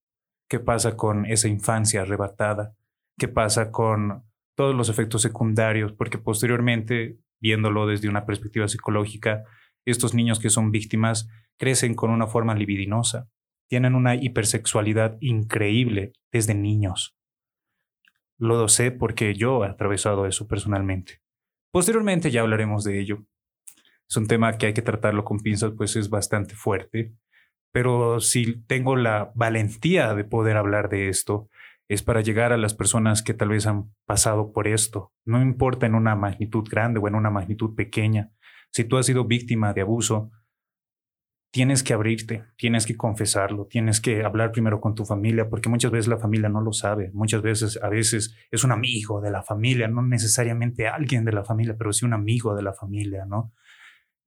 [0.49, 2.77] ¿Qué pasa con esa infancia arrebatada?
[3.19, 4.23] ¿Qué pasa con
[4.55, 5.91] todos los efectos secundarios?
[5.91, 9.43] Porque posteriormente, viéndolo desde una perspectiva psicológica,
[9.83, 13.27] estos niños que son víctimas crecen con una forma libidinosa,
[13.67, 17.17] tienen una hipersexualidad increíble desde niños.
[18.37, 21.19] Lo sé porque yo he atravesado eso personalmente.
[21.69, 23.25] Posteriormente ya hablaremos de ello.
[24.09, 27.13] Es un tema que hay que tratarlo con pinzas, pues es bastante fuerte.
[27.71, 31.49] Pero si tengo la valentía de poder hablar de esto,
[31.87, 35.11] es para llegar a las personas que tal vez han pasado por esto.
[35.25, 38.31] No importa en una magnitud grande o en una magnitud pequeña.
[38.71, 40.31] Si tú has sido víctima de abuso,
[41.51, 45.91] tienes que abrirte, tienes que confesarlo, tienes que hablar primero con tu familia, porque muchas
[45.91, 49.43] veces la familia no lo sabe, muchas veces, a veces es un amigo de la
[49.43, 53.51] familia, no necesariamente alguien de la familia, pero sí un amigo de la familia, ¿no?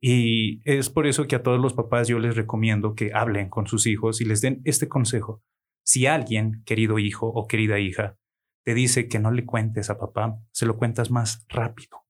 [0.06, 3.66] Y es por eso que a todos los papás yo les recomiendo que hablen con
[3.66, 5.42] sus hijos y les den este consejo.
[5.82, 8.18] Si alguien, querido hijo o querida hija,
[8.64, 12.04] te dice que no le cuentes a papá, se lo cuentas más rápido.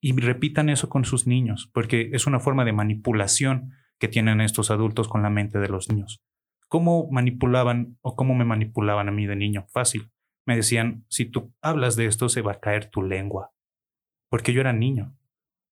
[0.00, 4.70] Y repitan eso con sus niños, porque es una forma de manipulación que tienen estos
[4.70, 6.22] adultos con la mente de los niños.
[6.68, 9.66] ¿Cómo manipulaban o cómo me manipulaban a mí de niño?
[9.72, 10.12] Fácil.
[10.46, 13.50] Me decían, si tú hablas de esto, se va a caer tu lengua.
[14.30, 15.16] Porque yo era niño.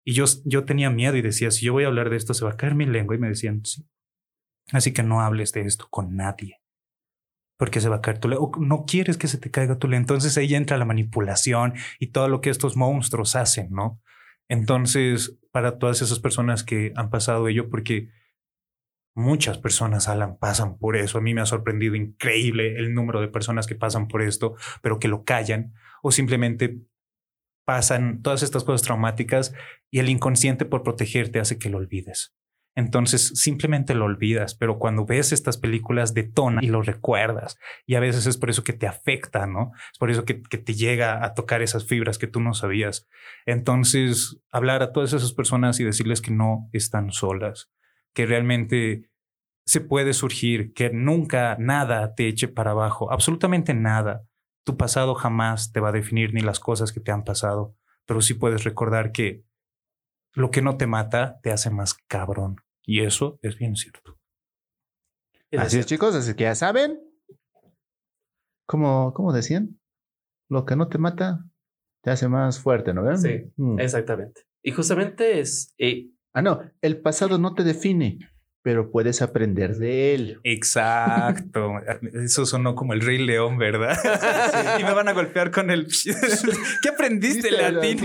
[0.04, 2.44] Y yo, yo tenía miedo y decía, si yo voy a hablar de esto, se
[2.44, 3.14] va a caer mi lengua.
[3.14, 3.86] Y me decían, sí.
[4.72, 6.60] Así que no hables de esto con nadie.
[7.58, 8.50] Porque se va a caer tu lengua.
[8.58, 10.02] No quieres que se te caiga tu lengua.
[10.02, 14.00] Entonces ahí entra la manipulación y todo lo que estos monstruos hacen, ¿no?
[14.48, 18.08] Entonces, para todas esas personas que han pasado ello, porque
[19.14, 21.18] muchas personas, Alan, pasan por eso.
[21.18, 24.98] A mí me ha sorprendido increíble el número de personas que pasan por esto, pero
[24.98, 26.80] que lo callan o simplemente
[27.64, 29.54] pasan todas estas cosas traumáticas
[29.90, 32.34] y el inconsciente por protegerte hace que lo olvides.
[32.76, 37.58] Entonces simplemente lo olvidas, pero cuando ves estas películas detona y lo recuerdas.
[37.84, 39.72] Y a veces es por eso que te afecta, ¿no?
[39.92, 43.08] Es por eso que, te llega a tocar esas fibras que tú no sabías.
[43.44, 47.70] Entonces, hablar a todas esas personas y decirles que no están solas,
[48.14, 49.10] que realmente
[49.66, 54.22] se puede surgir, que nunca nada te eche para abajo, absolutamente nada.
[54.70, 57.74] Tu pasado jamás te va a definir ni las cosas que te han pasado,
[58.06, 59.44] pero sí puedes recordar que
[60.32, 62.54] lo que no te mata te hace más cabrón.
[62.84, 64.20] Y eso es bien cierto.
[65.58, 67.00] Así es, chicos, así que ya saben.
[68.64, 69.80] Como, ¿Cómo decían?
[70.48, 71.44] Lo que no te mata
[72.04, 73.18] te hace más fuerte, ¿no ven?
[73.18, 73.80] Sí, mm.
[73.80, 74.42] exactamente.
[74.62, 75.74] Y justamente es...
[75.78, 78.20] Eh, ah, no, el pasado no te define
[78.62, 80.40] pero puedes aprender de él.
[80.44, 81.72] Exacto.
[82.24, 83.96] Eso sonó como el Rey León, ¿verdad?
[84.80, 85.86] y me van a golpear con el.
[86.82, 87.98] ¿Qué aprendiste latín?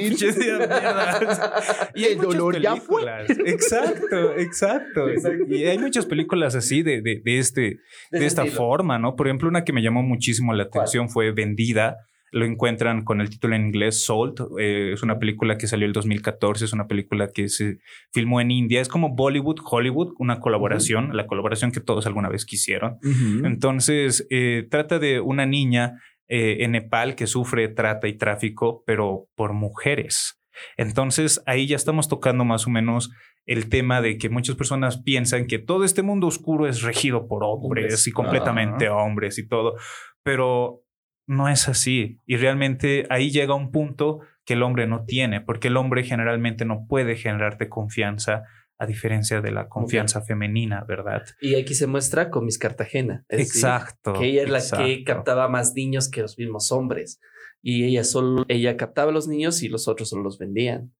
[1.95, 3.03] y el dolor ya fue.
[3.45, 5.07] Exacto, exacto,
[5.49, 7.79] Y hay muchas películas así de, de, de este,
[8.11, 9.15] de, esta forma, ¿no?
[9.15, 11.97] Por ejemplo, una que me llamó muchísimo la atención fue Vendida
[12.35, 14.41] lo encuentran con el título en inglés Salt.
[14.59, 17.77] Eh, es una película que salió el 2014, es una película que se
[18.11, 18.81] filmó en India.
[18.81, 22.97] Es como Bollywood, Hollywood, una colaboración, la colaboración que todos alguna vez quisieron.
[23.45, 25.93] Entonces, eh, trata de una niña
[26.27, 30.37] eh, en Nepal que sufre trata y tráfico, pero por mujeres.
[30.75, 33.11] Entonces, ahí ya estamos tocando más o menos
[33.45, 37.45] el tema de que muchas personas piensan que todo este mundo oscuro es regido por
[37.45, 39.75] hombres, y completamente hombres y todo,
[40.21, 40.84] pero
[41.27, 42.19] no es así.
[42.25, 46.65] Y realmente ahí llega un punto que el hombre no tiene, porque el hombre generalmente
[46.65, 48.43] no puede generarte confianza
[48.77, 51.23] a diferencia de la confianza femenina, ¿verdad?
[51.39, 53.25] Y aquí se muestra con Miss Cartagena.
[53.29, 54.13] exacto.
[54.13, 57.19] que ella es la que captaba más niños que los mismos hombres.
[57.61, 60.93] Y ella solo, ella captaba a los niños y los otros solo los vendían.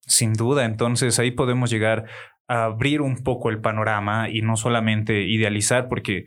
[0.00, 2.06] Sin duda, entonces ahí podemos llegar
[2.48, 6.26] a abrir un poco el panorama y no solamente idealizar, porque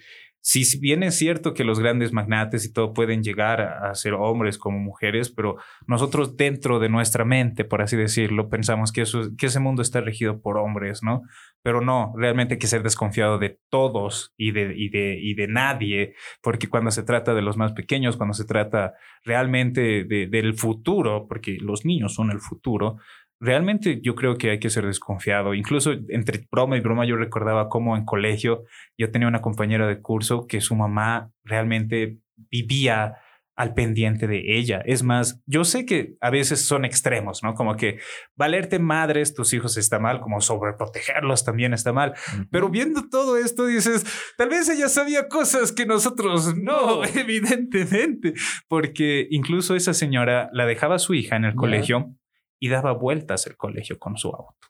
[0.50, 4.58] si bien es cierto que los grandes magnates y todo pueden llegar a, ser hombres
[4.58, 9.46] como mujeres, pero nosotros dentro de nuestra mente, por así decirlo, pensamos que, eso, que
[9.46, 11.22] ese mundo está regido por hombres, ¿no?
[11.62, 15.48] Pero no, realmente hay que ser desconfiado de todos y de, y de, y de
[15.48, 20.56] nadie, porque cuando se trata de los más pequeños, cuando se trata realmente de, del
[20.56, 22.98] futuro, porque los niños son el futuro,
[23.40, 25.54] realmente yo creo que hay que ser desconfiado.
[25.54, 28.64] Incluso entre broma y broma yo recordaba cómo en colegio
[28.98, 32.18] yo tenía una compañera de curso que su mamá realmente
[32.52, 33.18] vivía
[33.60, 34.82] al pendiente de ella.
[34.86, 37.56] Es más, yo sé que a veces son extremos, ¿no?
[37.56, 38.00] Como que
[38.38, 42.14] valerte madres, tus hijos está mal, como sobreprotegerlos también está mal.
[42.52, 44.06] Pero viendo todo esto dices,
[44.38, 48.34] tal vez ella sabía cosas que nosotros no, evidentemente,
[48.70, 52.16] porque incluso esa señora la dejaba a su hija en el colegio
[52.60, 54.68] y daba vueltas el colegio con su auto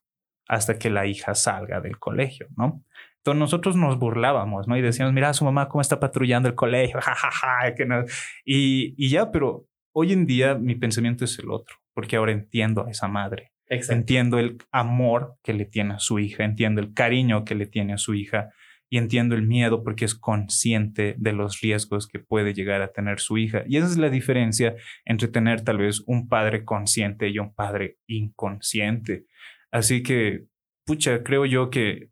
[0.50, 2.84] hasta que la hija salga del colegio, ¿no?
[3.18, 4.76] Entonces nosotros nos burlábamos, ¿no?
[4.76, 8.04] Y decíamos, mira su mamá cómo está patrullando el colegio, jajaja, que no.
[8.44, 12.86] Y, y ya, pero hoy en día mi pensamiento es el otro, porque ahora entiendo
[12.86, 13.52] a esa madre.
[13.70, 17.94] Entiendo el amor que le tiene a su hija, entiendo el cariño que le tiene
[17.94, 18.50] a su hija
[18.90, 23.20] y entiendo el miedo porque es consciente de los riesgos que puede llegar a tener
[23.20, 23.64] su hija.
[23.68, 24.76] Y esa es la diferencia
[25.06, 29.26] entre tener tal vez un padre consciente y un padre inconsciente.
[29.72, 30.46] Así que,
[30.86, 32.10] pucha, creo yo que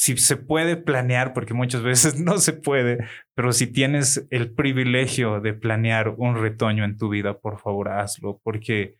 [0.00, 5.40] si se puede planear, porque muchas veces no se puede, pero si tienes el privilegio
[5.40, 8.96] de planear un retoño en tu vida, por favor hazlo, porque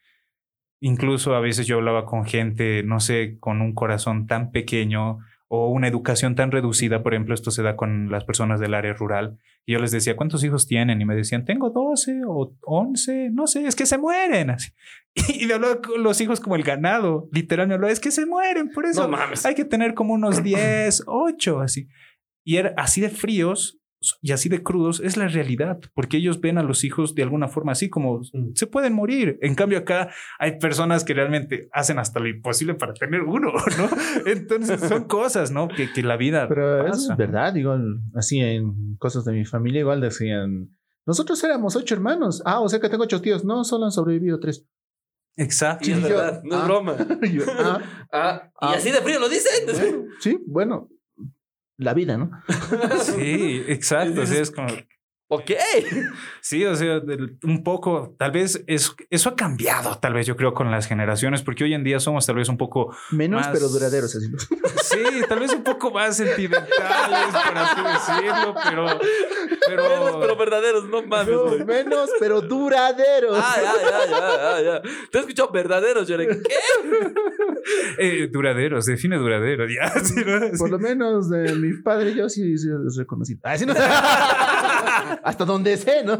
[0.82, 5.20] incluso a veces yo hablaba con gente, no sé, con un corazón tan pequeño
[5.52, 8.92] o una educación tan reducida, por ejemplo, esto se da con las personas del área
[8.92, 9.36] rural,
[9.66, 11.00] y yo les decía, ¿cuántos hijos tienen?
[11.00, 14.50] Y me decían, tengo 12 o 11, no sé, es que se mueren.
[14.50, 14.70] Así.
[15.40, 18.26] Y me hablaba con los hijos como el ganado, literal me hablaba, es que se
[18.26, 19.44] mueren, por eso No mames.
[19.44, 21.88] hay que tener como unos 10, 8, así.
[22.46, 23.79] Y era así de fríos
[24.22, 27.48] y así de crudos, es la realidad, porque ellos ven a los hijos de alguna
[27.48, 28.54] forma así como Mm.
[28.54, 29.38] se pueden morir.
[29.42, 33.88] En cambio acá hay personas que realmente hacen hasta lo imposible para tener uno, ¿no?
[34.26, 35.68] Entonces son cosas, ¿no?
[35.68, 37.12] Que, que la vida Pero pasa.
[37.12, 40.70] es verdad, igual, así en cosas de mi familia, igual decían,
[41.06, 42.42] nosotros éramos ocho hermanos.
[42.46, 43.44] Ah, o sea que tengo ocho tíos.
[43.44, 44.66] No, solo han sobrevivido tres.
[45.36, 45.88] Exacto.
[45.88, 46.64] Y es yo- verdad, no es ah.
[46.66, 46.96] broma.
[47.22, 47.80] Y yo, ah,
[48.12, 48.72] Ah, y Ah.
[48.76, 49.66] así de frío lo dicen.
[49.66, 50.88] bueno, sí, bueno,
[51.80, 52.30] la vida, ¿no?
[53.02, 54.22] Sí, exacto.
[54.22, 54.68] Así es como,
[55.30, 55.50] ok.
[56.40, 57.00] sí, o sea,
[57.44, 61.42] un poco, tal vez es, eso ha cambiado, tal vez yo creo con las generaciones,
[61.42, 64.14] porque hoy en día somos tal vez un poco, Menos, Más- pero duraderos.
[64.14, 64.26] Así.
[64.82, 68.86] sí, tal vez un poco más sentimentales, por así decirlo, pero,
[69.66, 71.34] pero, Menos, pero verdaderos, no mames.
[71.34, 73.38] No, menos, pero duraderos.
[73.40, 74.82] Ah, ya, ya, ya, ya.
[75.10, 76.28] Te he escuchado verdaderos, yo ¿qué?
[77.98, 79.90] eh, duraderos, define duradero, ya.
[80.04, 80.58] sí, ¿no?
[80.58, 83.38] Por lo menos de mi padre yo sí, sí reconocí.
[83.42, 83.74] Ah, sí, no.
[85.22, 86.16] Hasta donde sé, ¿no?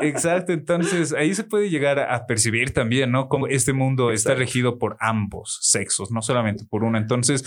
[0.00, 3.28] Exacto, entonces ahí se puede llegar a percibir también, ¿no?
[3.28, 6.98] Como este mundo está regido por ambos sexos, no solamente por uno.
[6.98, 7.44] Entonces,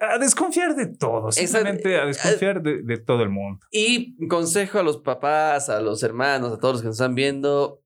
[0.00, 3.60] a desconfiar de todo, simplemente a desconfiar de, de todo el mundo.
[3.70, 7.80] Y consejo a los papás, a los hermanos, a todos los que nos están viendo.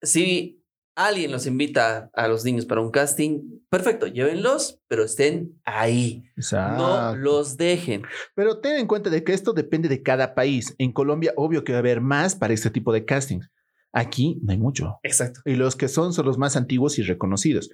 [0.00, 0.62] Si
[0.98, 6.24] alguien los invita a los niños para un casting, perfecto, llévenlos, pero estén ahí.
[6.52, 8.02] No los dejen.
[8.34, 10.74] Pero ten en cuenta de que esto depende de cada país.
[10.78, 13.48] En Colombia, obvio que va a haber más para este tipo de castings.
[13.92, 14.98] Aquí no hay mucho.
[15.04, 15.40] Exacto.
[15.44, 17.70] Y los que son son los más antiguos y reconocidos.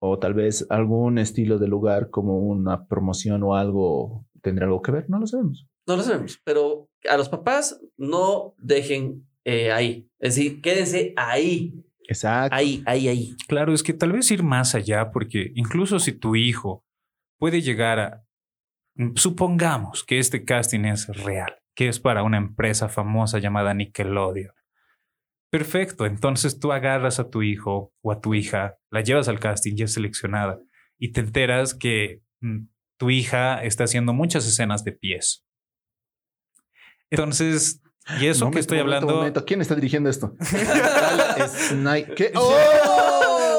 [0.00, 4.90] O tal vez algún estilo de lugar como una promoción o algo tendrá algo que
[4.90, 5.08] ver.
[5.08, 5.68] No lo sabemos.
[5.86, 10.08] No lo sabemos, pero a los papás no dejen eh, ahí.
[10.18, 11.74] Es decir, quédense ahí,
[12.10, 12.56] Exacto.
[12.56, 13.36] ahí, ahí, ahí.
[13.46, 16.84] Claro, es que tal vez ir más allá, porque incluso si tu hijo
[17.38, 18.24] puede llegar a,
[19.14, 24.52] supongamos que este casting es real, que es para una empresa famosa llamada Nickelodeon.
[25.52, 29.74] Perfecto, entonces tú agarras a tu hijo o a tu hija, la llevas al casting
[29.76, 30.58] y es seleccionada
[30.98, 32.66] y te enteras que mm,
[32.98, 35.46] tu hija está haciendo muchas escenas de pies.
[37.08, 37.80] Entonces,
[38.18, 39.16] y eso que Momento, estoy momento, hablando...
[39.16, 39.44] momento.
[39.44, 40.34] ¿Quién está dirigiendo esto?
[42.16, 42.32] ¿Qué?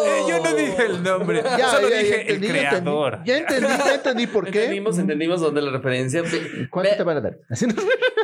[0.03, 2.69] Eh, Yo no dije el nombre, solo dije entendí, el ya entendí.
[2.82, 3.19] creador.
[3.25, 4.59] Ya entendí, ya entendí por qué.
[4.59, 6.21] Entendimos, entendimos dónde la referencia.
[6.69, 7.38] ¿Cuánto ve- te van a dar?
[7.49, 7.73] Así no-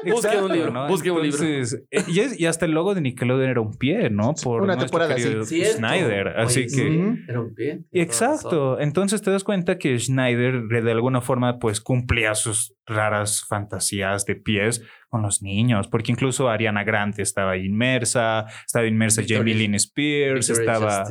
[0.05, 1.43] Busque un libro, busque un libro.
[1.43, 4.34] Entonces, eh, Y, es- y hasta el logo de Nickelodeon era un pie, ¿no?
[4.41, 5.16] Por Una temporada.
[5.16, 6.70] Así Oye, que...
[6.70, 7.18] sí, Ujú.
[7.28, 7.82] Era un pie.
[7.91, 8.80] Exacto.
[8.80, 14.36] Entonces te das cuenta que Schneider de alguna forma pues cumplía sus raras fantasías de
[14.36, 19.76] pies con los niños, porque incluso Ariana Grande estaba inmersa, estaba inmersa Victoria- Jamie Lynn
[19.76, 21.03] Spears, Victoria estaba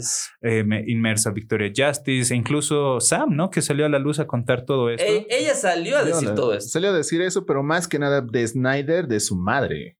[0.43, 3.51] eh, me- inmersa Victoria Justice, e incluso Sam, ¿no?
[3.51, 5.05] Que salió a la luz a contar todo esto.
[5.07, 6.71] Eh, ella salió a decir todo esto.
[6.71, 9.99] Salió a decir eso, pero más que nada de Snyder, de su madre.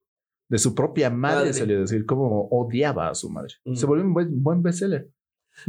[0.49, 1.53] De su propia madre, Madre.
[1.53, 3.53] salió a decir cómo odiaba a su madre.
[3.65, 3.75] Mm.
[3.75, 5.09] Se volvió un buen, buen bestseller.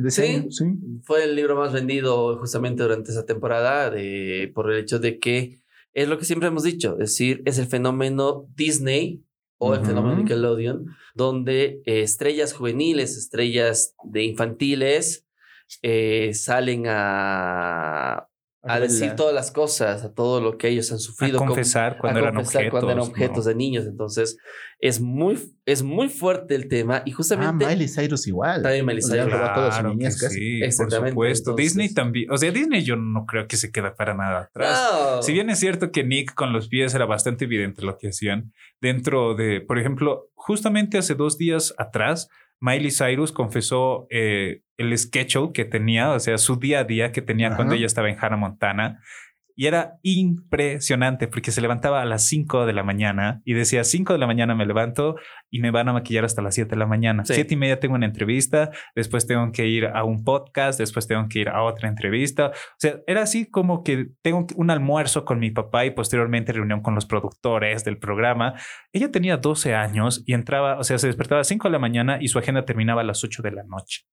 [0.09, 0.47] Sí.
[0.51, 0.64] sí.
[1.03, 5.61] Fue el libro más vendido justamente durante esa temporada de, por el hecho de que
[5.95, 9.23] es lo que siempre hemos dicho, es decir, es el fenómeno Disney
[9.59, 15.27] o el fenómeno Nickelodeon, donde eh, estrellas juveniles, estrellas de infantiles
[15.83, 18.27] eh, salen a,
[18.62, 21.39] a decir todas las cosas, a todo lo que ellos han a sufrido.
[21.39, 22.71] como- confesar cuando a eran confesar objetos.
[22.73, 23.05] cuando eran ¿no?
[23.11, 23.87] objetos de niños.
[23.87, 24.37] Entonces,
[24.81, 27.66] es muy, es muy fuerte el tema y Ah, justamente...
[27.66, 28.62] Miley Cyrus igual.
[28.62, 29.31] También Miley Cyrus.
[29.31, 30.39] toda su Claro niñez que casi.
[30.39, 31.51] sí, por Exactamente, supuesto.
[31.51, 34.91] entonces- Disney también, o sea, Disney yo no creo que se queda para nada atrás.
[35.16, 35.23] No.
[35.23, 38.53] Si bien es cierto que Nick con los pies era bastante evidente lo que hacían,
[38.81, 42.29] dentro de, por ejemplo, justamente hace dos días atrás,
[42.61, 47.23] Miley Cyrus confesó eh, el schedule que tenía, o sea, su día a día que
[47.23, 47.57] tenía Ajá.
[47.57, 49.03] cuando ella estaba en Hannah Montana.
[49.59, 54.13] Y era impresionante porque se levantaba a las 5 de la mañana y decía 5
[54.13, 55.17] de la mañana me levanto
[55.51, 57.25] y me van a maquillar hasta las 7 de la mañana.
[57.25, 57.35] Sí.
[57.35, 61.27] Siete y media tengo una entrevista, después tengo que ir a un podcast, después tengo
[61.29, 62.53] que ir a otra entrevista.
[62.53, 66.81] O sea, era así como que tengo un almuerzo con mi papá y posteriormente reunión
[66.81, 68.55] con los productores del programa.
[68.93, 71.81] Ella tenía 12 años y entraba, o sea, se despertaba a las 5 de la
[71.81, 74.05] mañana y su agenda terminaba a las 8 de la noche.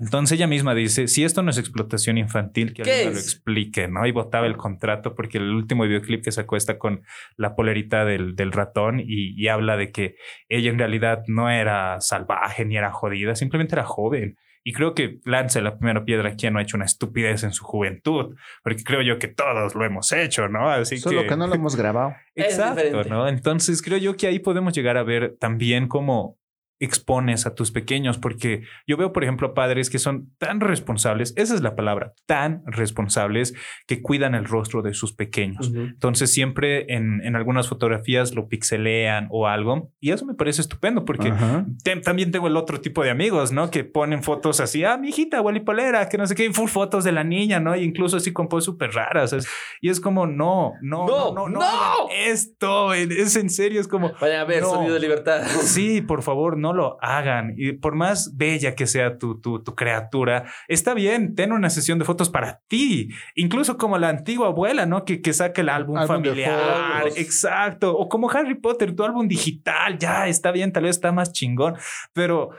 [0.00, 3.20] Entonces ella misma dice, si esto no es explotación infantil, que ¿Qué alguien me lo
[3.20, 4.06] explique, ¿no?
[4.06, 7.02] Y votaba el contrato porque el último videoclip que sacó está con
[7.36, 10.16] la polerita del, del ratón y, y habla de que
[10.48, 14.36] ella en realidad no era salvaje ni era jodida, simplemente era joven.
[14.62, 17.64] Y creo que lanza la primera piedra quien no ha hecho una estupidez en su
[17.64, 20.70] juventud, porque creo yo que todos lo hemos hecho, ¿no?
[20.70, 22.14] Así Solo que no lo hemos grabado.
[22.34, 23.04] Exacto.
[23.04, 23.26] ¿no?
[23.26, 26.39] Entonces creo yo que ahí podemos llegar a ver también cómo
[26.80, 31.54] expones a tus pequeños, porque yo veo, por ejemplo, padres que son tan responsables, esa
[31.54, 33.54] es la palabra, tan responsables
[33.86, 35.68] que cuidan el rostro de sus pequeños.
[35.68, 35.80] Ujú.
[35.80, 41.04] Entonces siempre en, en algunas fotografías lo pixelean o algo, y eso me parece estupendo,
[41.04, 41.66] porque Ajá.
[41.84, 43.70] te- también tengo el otro tipo de amigos, ¿no?
[43.70, 47.12] Que ponen fotos así, ah, mi hijita, polera, que no sé qué, full fotos de
[47.12, 47.76] la niña, ¿no?
[47.76, 49.34] Y incluso así con poses súper raras.
[49.82, 54.12] y es como, no, no, no, No, no, no, esto, es en serio, es como,
[54.20, 54.70] Vayan a ver, No.
[54.70, 55.42] sonido de libertad.
[55.62, 57.54] Sí, por favor, no lo hagan.
[57.56, 61.98] Y por más bella que sea tu, tu, tu criatura, está bien, ten una sesión
[61.98, 63.08] de fotos para ti.
[63.34, 65.04] Incluso como la antigua abuela, ¿no?
[65.04, 67.04] Que, que saca el álbum, familiar.
[67.16, 67.96] Exacto.
[67.96, 71.76] O como Harry Potter, tu álbum digital, ya está bien, tal vez está más chingón,
[72.12, 72.50] pero,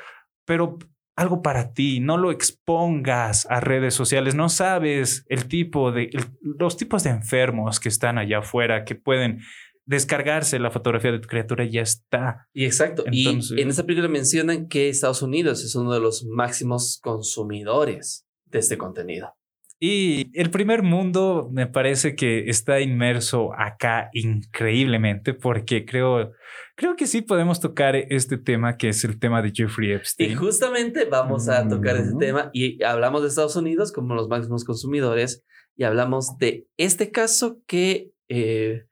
[0.46, 0.78] pero
[1.18, 6.26] algo para ti, no lo expongas a redes sociales, no sabes el tipo de, el-
[6.42, 9.42] los tipos de enfermos que están allá afuera que pueden
[9.86, 12.48] descargarse la fotografía de tu criatura y ya está.
[12.54, 13.04] Y exacto.
[13.06, 18.26] Entonces- y en esta película mencionan que Estados Unidos es uno de los máximos consumidores
[18.46, 19.34] de este contenido.
[19.84, 26.34] Y el primer mundo me parece que está inmerso acá increíblemente porque creo,
[26.76, 30.36] creo que sí podemos tocar este tema que es el tema de Jeffrey Y Epstein.
[30.36, 35.44] justamente vamos a tocar ese tema y hablamos de Estados Unidos como los máximos consumidores
[35.76, 38.84] y hablamos de este caso que eh,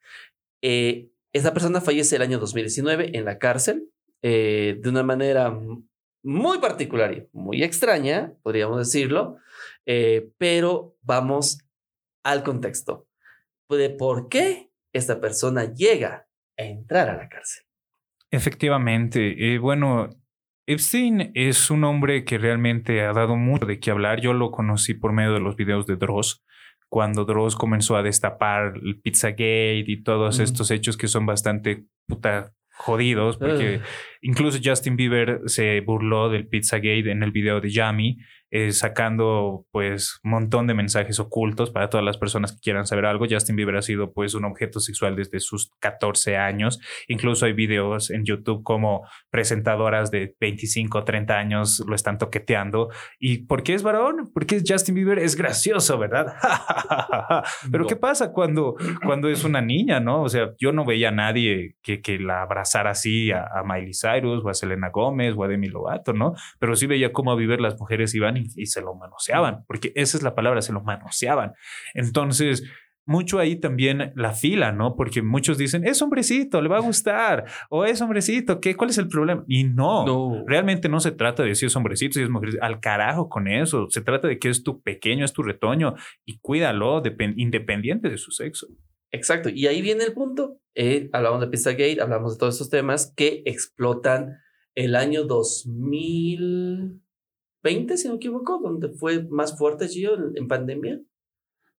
[0.61, 3.89] eh, esta persona fallece el año 2019 en la cárcel
[4.21, 5.57] eh, de una manera
[6.23, 9.37] muy particular y muy extraña, podríamos decirlo,
[9.85, 11.59] eh, pero vamos
[12.23, 13.07] al contexto
[13.69, 17.63] de por qué esta persona llega a entrar a la cárcel.
[18.31, 20.09] Efectivamente, eh, bueno,
[20.67, 24.21] Epstein es un hombre que realmente ha dado mucho de qué hablar.
[24.21, 26.43] Yo lo conocí por medio de los videos de Dross,
[26.89, 32.51] cuando Dross comenzó a destapar el Pizzagate y todos estos hechos que son bastante puta
[32.79, 33.81] jodidos, porque
[34.21, 38.17] incluso Justin Bieber se burló del Pizzagate en el video de Yami,
[38.51, 43.05] eh, sacando pues un montón de mensajes ocultos para todas las personas que quieran saber
[43.05, 43.27] algo.
[43.29, 46.79] Justin Bieber ha sido pues un objeto sexual desde sus 14 años.
[47.07, 52.89] Incluso hay videos en YouTube como presentadoras de 25 o 30 años lo están toqueteando.
[53.19, 54.31] ¿Y por qué es varón?
[54.33, 56.33] Porque es Justin Bieber, es gracioso, ¿verdad?
[57.71, 57.85] Pero.
[57.85, 60.23] ¿qué pasa cuando, cuando es una niña, no?
[60.23, 63.93] O sea, yo no veía a nadie que, que la abrazara así a, a Miley
[63.93, 64.08] Cyrus
[64.43, 66.33] o a Selena Gómez o a Demi Lovato, ¿no?
[66.59, 69.91] Pero sí veía cómo a Bieber las mujeres iban y, y se lo manoseaban, porque
[69.95, 71.53] esa es la palabra, se lo manoseaban.
[71.93, 72.63] Entonces,
[73.05, 74.95] mucho ahí también la fila, ¿no?
[74.95, 78.75] Porque muchos dicen, es hombrecito, le va a gustar, o es hombrecito, ¿qué?
[78.75, 79.43] ¿Cuál es el problema?
[79.47, 80.43] Y no, No.
[80.45, 83.87] realmente no se trata de si es hombrecito, si es mujer, al carajo con eso,
[83.89, 88.17] se trata de que es tu pequeño, es tu retoño, y cuídalo depen- independiente de
[88.19, 88.67] su sexo.
[89.11, 89.49] Exacto.
[89.49, 90.59] Y ahí viene el punto.
[90.75, 94.37] Eh, hablamos de Pizzagate, hablamos de todos estos temas que explotan
[94.75, 100.99] el año 2020, si no me equivoco, donde fue más fuerte, Gio, en, en pandemia.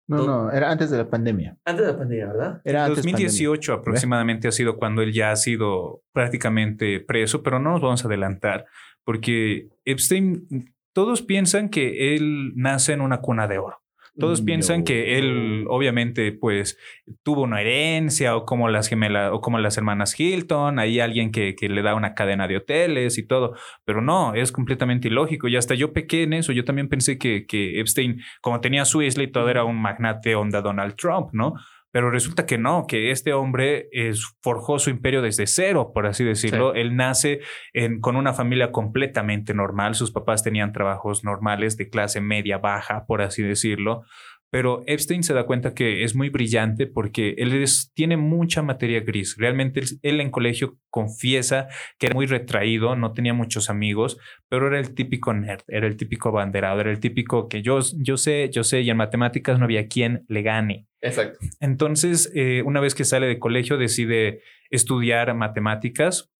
[0.06, 1.56] No, no, era antes de la pandemia.
[1.64, 2.60] Antes de la pandemia, ¿verdad?
[2.64, 7.70] Era antes 2018 aproximadamente ha sido cuando él ya ha sido prácticamente preso, pero no
[7.70, 8.66] nos vamos a adelantar
[9.04, 13.82] porque Epstein, todos piensan que él nace en una cuna de oro.
[14.20, 14.46] Todos No.
[14.46, 16.78] piensan que él, obviamente, pues
[17.24, 21.56] tuvo una herencia o como las gemelas o como las hermanas Hilton, hay alguien que,
[21.56, 25.48] que le da una cadena de hoteles y todo, pero no, es completamente ilógico.
[25.48, 26.52] Y hasta yo pequé en eso.
[26.52, 30.34] Yo también pensé que, que Epstein, como tenía su isla y todo, era un magnate
[30.36, 31.54] onda Donald Trump, ¿no?
[31.92, 36.22] Pero resulta que no, que este hombre es, forjó su imperio desde cero, por así
[36.24, 36.74] decirlo.
[36.74, 37.40] Él nace
[37.72, 39.94] en- con una familia completamente normal.
[39.94, 44.02] Sus papás tenían trabajos normales de clase media baja, por así decirlo.
[44.50, 49.00] Pero Epstein se da cuenta que es muy brillante porque él es- tiene mucha materia
[49.00, 49.36] gris.
[49.38, 54.66] Realmente él, él en colegio confiesa que era muy retraído, no tenía muchos amigos, pero
[54.66, 58.50] era el típico nerd, era el típico abanderado, era el típico que yo, yo sé,
[58.52, 60.86] yo sé, y en matemáticas no había quien le gane.
[61.00, 61.38] Exacto.
[61.60, 66.30] Entonces, eh, una vez que sale de colegio, decide estudiar matemáticas,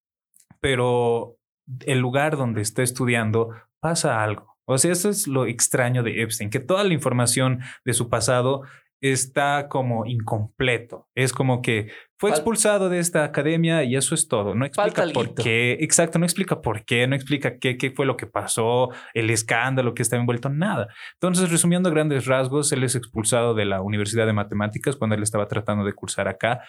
[0.61, 1.37] pero
[1.87, 3.51] el lugar donde está estudiando
[3.81, 4.50] pasa algo.
[4.71, 8.63] O sea, eso es lo extraño de Epstein, que toda la información de su pasado
[9.01, 11.09] está como incompleto.
[11.15, 14.55] Es como que fue expulsado de esta academia y eso es todo.
[14.55, 15.79] No explica por qué.
[15.81, 19.95] Exacto, no explica por qué, no explica qué, qué fue lo que pasó, el escándalo
[19.95, 20.89] que está envuelto, nada.
[21.15, 25.23] Entonces, resumiendo a grandes rasgos, él es expulsado de la Universidad de Matemáticas cuando él
[25.23, 26.61] estaba tratando de cursar acá.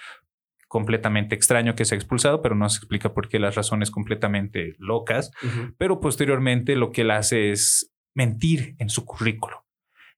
[0.69, 5.31] Completamente extraño que sea expulsado, pero no se explica por qué las razones completamente locas
[5.77, 9.65] pero posteriormente lo que él hace es mentir en su currículo.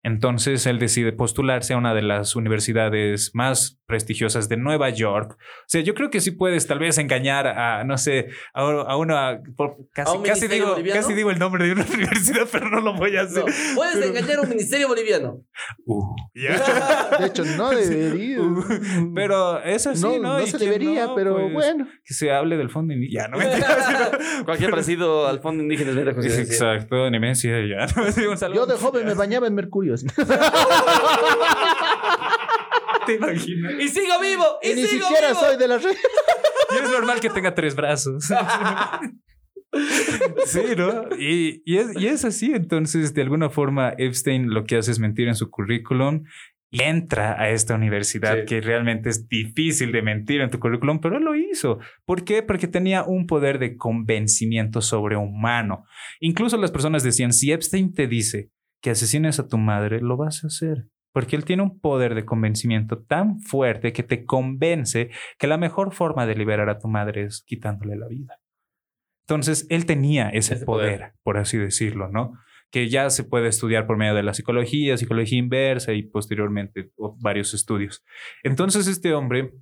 [0.04, 5.38] Entonces él decide postularse a una de las universidades más prestigiosas de Nueva York.
[5.38, 8.98] O sea, yo creo que sí puedes tal vez engañar a, no sé, a, a
[8.98, 9.39] una...
[9.56, 12.96] por- casi, un casi, digo, casi digo el nombre de una universidad, pero no lo
[12.96, 13.46] voy a hacer.
[13.46, 15.41] No, puedes Pero- engañar a un ministerio boliviano.
[15.86, 17.10] Uh, ya.
[17.20, 18.41] De hecho, no debería.
[18.41, 18.64] Uh,
[19.14, 20.39] pero es así, no, ¿no?
[20.39, 21.88] no se debería, no, pero pues, bueno.
[22.06, 23.24] Que se hable del fondo indígena.
[23.24, 24.46] Ya, no.
[24.46, 26.54] Cualquier parecido al fondo indígena es coincidencia.
[26.74, 27.86] Exacto, Nemesia, ya.
[27.96, 28.62] No, un saludo.
[28.62, 29.96] Yo de joven me bañaba en Mercurio.
[33.06, 33.74] Te imaginas.
[33.80, 34.45] Y sigo vivo.
[34.62, 35.39] Y, Y ni sigo siquiera vivo.
[35.39, 35.95] soy de la red.
[36.72, 38.26] Y es normal que tenga tres brazos.
[40.45, 41.06] sí, ¿no?
[41.18, 42.51] Y, y es, y es así.
[42.54, 46.24] Entonces, de alguna forma, Epstein lo que hace es mentir en su currículum
[46.72, 48.45] y entra a esta universidad Sí.
[48.47, 51.80] que realmente es difícil de mentir en tu currículum, pero él lo hizo.
[52.06, 52.41] ¿Por qué?
[52.41, 55.86] Porque tenía un poder de convencimiento sobrehumano.
[56.20, 58.49] Incluso las personas decían, si Epstein te dice
[58.82, 60.86] que asesines a tu madre, lo vas a hacer.
[61.14, 65.93] Porque él tiene un poder de convencimiento tan fuerte que te convence que la mejor
[65.93, 68.39] forma de liberar a tu madre es quitándole la vida.
[69.22, 71.14] Entonces, él tenía ese, Ese poder, poder.
[71.24, 72.34] por así decirlo, ¿no?
[72.72, 76.89] Que ya se puede estudiar por medio de la psicología, psicología inversa y posteriormente
[77.20, 78.03] varios estudios.
[78.41, 79.53] Entonces, este hombre,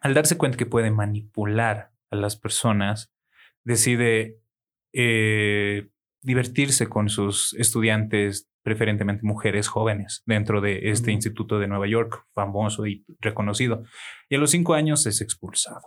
[0.00, 3.12] al darse cuenta que puede manipular a las personas,
[3.64, 4.36] decide
[4.92, 5.88] eh,
[6.22, 12.86] divertirse con sus estudiantes, preferentemente mujeres jóvenes, dentro de este instituto de Nueva York, famoso
[12.86, 13.82] y reconocido.
[14.28, 15.80] Y a los cinco años es expulsado.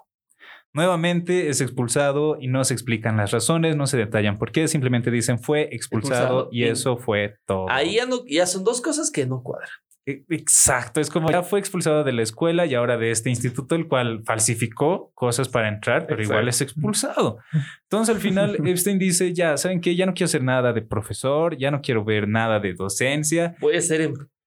[0.75, 5.11] Nuevamente es expulsado y no se explican las razones, no se detallan por qué, simplemente
[5.11, 7.69] dicen fue expulsado, y- eso fue todo.
[7.69, 9.69] Ahí ya, no, ya son dos cosas que no cuadran.
[10.05, 13.75] E- Exacto, es como ya fue expulsado de la escuela y ahora de este instituto,
[13.75, 17.37] el cual falsificó cosas para entrar, pero igual es expulsado.
[17.83, 19.95] Entonces al final Epstein dice, ya, ¿saben qué?
[19.95, 23.75] Ya no quiero hacer nada de profesor, ya no quiero ver nada de docencia, Voy
[23.77, 24.01] a ser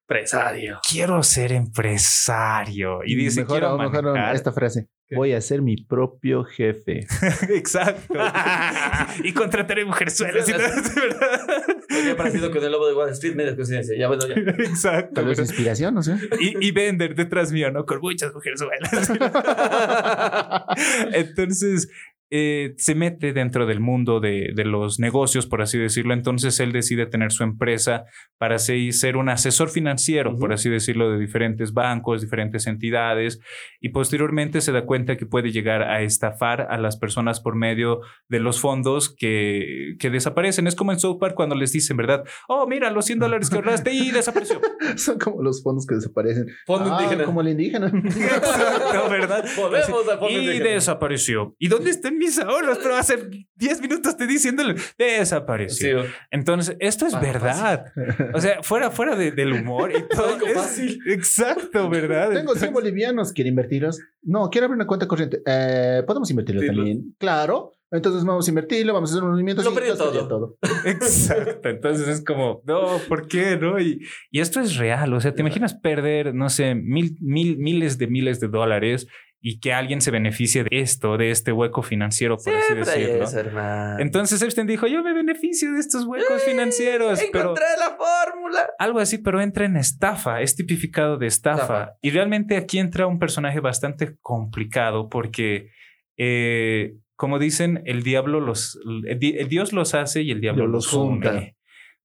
[0.08, 0.80] empresario.
[0.88, 3.00] quiero ser empresario.
[3.04, 4.34] Y dice, mejor, quiero mejor manejar".
[4.34, 4.88] esta frase.
[5.14, 7.06] Voy a ser mi propio jefe.
[7.50, 8.14] Exacto.
[9.24, 10.46] y contrataré mujerzuelas.
[11.88, 13.96] Porque he parecido con el lobo de Wall Street, media coincidencia.
[13.96, 14.34] Ya, bueno, ya.
[14.34, 15.14] Exacto.
[15.14, 16.16] Tal vez inspiración, no sé.
[16.40, 17.86] Y, y vender detrás mío, ¿no?
[17.86, 19.12] Con muchas mujerzuelas.
[21.12, 21.88] Entonces,
[22.30, 26.14] eh, se mete dentro del mundo de, de los negocios, por así decirlo.
[26.14, 28.04] Entonces, él decide tener su empresa
[28.38, 33.40] para así ser un asesor financiero, por así decirlo, de diferentes bancos, diferentes entidades.
[33.80, 38.00] Y posteriormente se da cuenta que puede llegar a estafar a las personas por medio
[38.28, 40.66] de los fondos que, que desaparecen.
[40.66, 42.24] Es como en South Park cuando les dicen, ¿verdad?
[42.48, 44.60] Oh, mira, los 100 dólares que ahorraste y desapareció.
[44.96, 46.46] Son como los fondos que desaparecen.
[46.66, 47.24] Fondo Ah, indígena.
[47.24, 47.86] Como el indígena.
[48.04, 49.44] Exacto, ¿verdad?
[49.56, 50.70] Volvemos al fondo Y indígena.
[50.70, 51.54] desapareció.
[51.58, 52.78] ¿Y dónde están mis ahorros?
[52.82, 53.18] Pero hace
[53.56, 56.02] 10 minutos te diciéndole, desapareció.
[56.04, 57.92] Sí, Entonces, esto es Ah, verdad.
[58.34, 60.36] O sea, fuera, fuera de- del humor y todo.
[60.46, 60.98] Es- fácil.
[61.06, 62.32] Exacto, ¿verdad?
[62.32, 63.32] Tengo 100 bolivianos.
[63.32, 64.00] ¿Quiere invertirlos?
[64.22, 65.40] No, quiero abrir una cuenta corriente.
[65.46, 67.14] Eh, ¿Podemos invertirlo Sí, también?
[67.18, 67.72] Claro.
[67.92, 69.64] Entonces vamos a invertirlo, vamos a hacer unos movimientos.
[69.64, 70.58] Lo ya sería todo.
[70.84, 71.68] Exacto.
[71.68, 73.56] Entonces es como, no, ¿por qué?
[73.56, 73.78] ¿No?
[73.80, 75.12] Y, y esto es real.
[75.14, 79.06] O sea, ¿te imaginas perder, no sé, mil, mil, miles de miles de dólares
[79.48, 83.24] y que alguien se beneficie de esto, de este hueco financiero, por así Siempre decirlo?
[83.24, 84.00] eso.
[84.00, 88.66] Entonces Epstein dijo, yo me beneficio de estos huecos financieros, pero Encontré la fórmula.
[88.80, 91.62] algo así, pero entra en estafa, es tipificado de estafa.
[91.62, 91.92] Estafa.
[92.02, 95.70] Y realmente aquí entra un personaje bastante complicado porque,
[96.16, 100.64] eh, como dicen, el diablo los, el, di- el Dios los hace y el diablo
[100.64, 101.30] Dios los los junta.
[101.30, 101.55] une.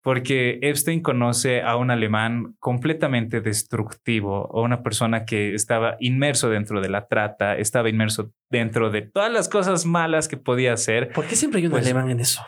[0.03, 6.81] Porque Epstein conoce a un alemán completamente destructivo, o una persona que estaba inmerso dentro
[6.81, 11.09] de la trata, estaba inmerso dentro de todas las cosas malas que podía hacer.
[11.13, 12.41] ¿Por qué siempre hay un Pues- alemán en eso?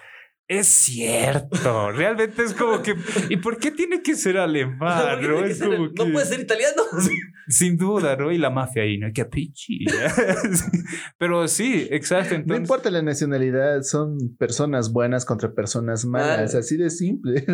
[0.48, 2.96] Es cierto, realmente es como que.
[3.30, 5.02] ¿Y por qué tiene que ser alemán?
[5.10, 5.34] ¿Por qué ¿no?
[5.36, 6.84] tiene que Es ser- como no puede ser italiano.
[7.48, 8.32] Sin duda, ¿no?
[8.32, 9.08] Y la mafia ahí, ¿no?
[9.14, 9.86] Que pichi.
[11.18, 12.36] Pero sí, exacto.
[12.46, 16.60] No importa la nacionalidad, son personas buenas contra personas malas, Ah.
[16.60, 17.46] así de simple.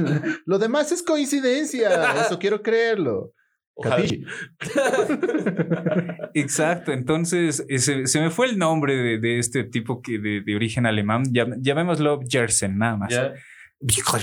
[0.46, 3.34] Lo demás es coincidencia, eso quiero creerlo.
[6.34, 6.92] Exacto.
[6.92, 10.86] Entonces, se, se me fue el nombre de, de este tipo que de, de origen
[10.86, 11.24] alemán.
[11.26, 13.14] Llam- llamémoslo Jersen, nada más.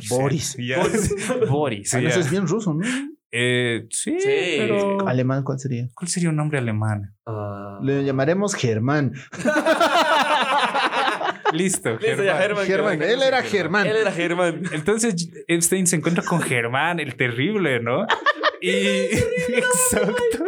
[0.09, 0.57] Boris.
[1.49, 1.95] Boris.
[1.95, 2.09] Ah, ya.
[2.11, 2.87] eso es bien ruso, ¿no?
[3.33, 4.57] Eh, sí, Sí.
[4.59, 5.89] pero ¿Alemán cuál sería?
[5.95, 7.15] ¿cuál sería un nombre alemán?
[7.27, 7.79] Ah.
[7.83, 9.13] Le llamaremos Germán.
[11.53, 11.97] Listo.
[11.99, 12.67] Listo, ya, Germán.
[12.67, 12.99] Germán.
[12.99, 13.87] Germán, él era Germán.
[13.87, 14.63] Él era Germán.
[14.73, 18.07] Entonces Epstein se encuentra con Germán, el terrible, ¿no?
[18.71, 19.17] Y
[19.57, 20.45] exacto.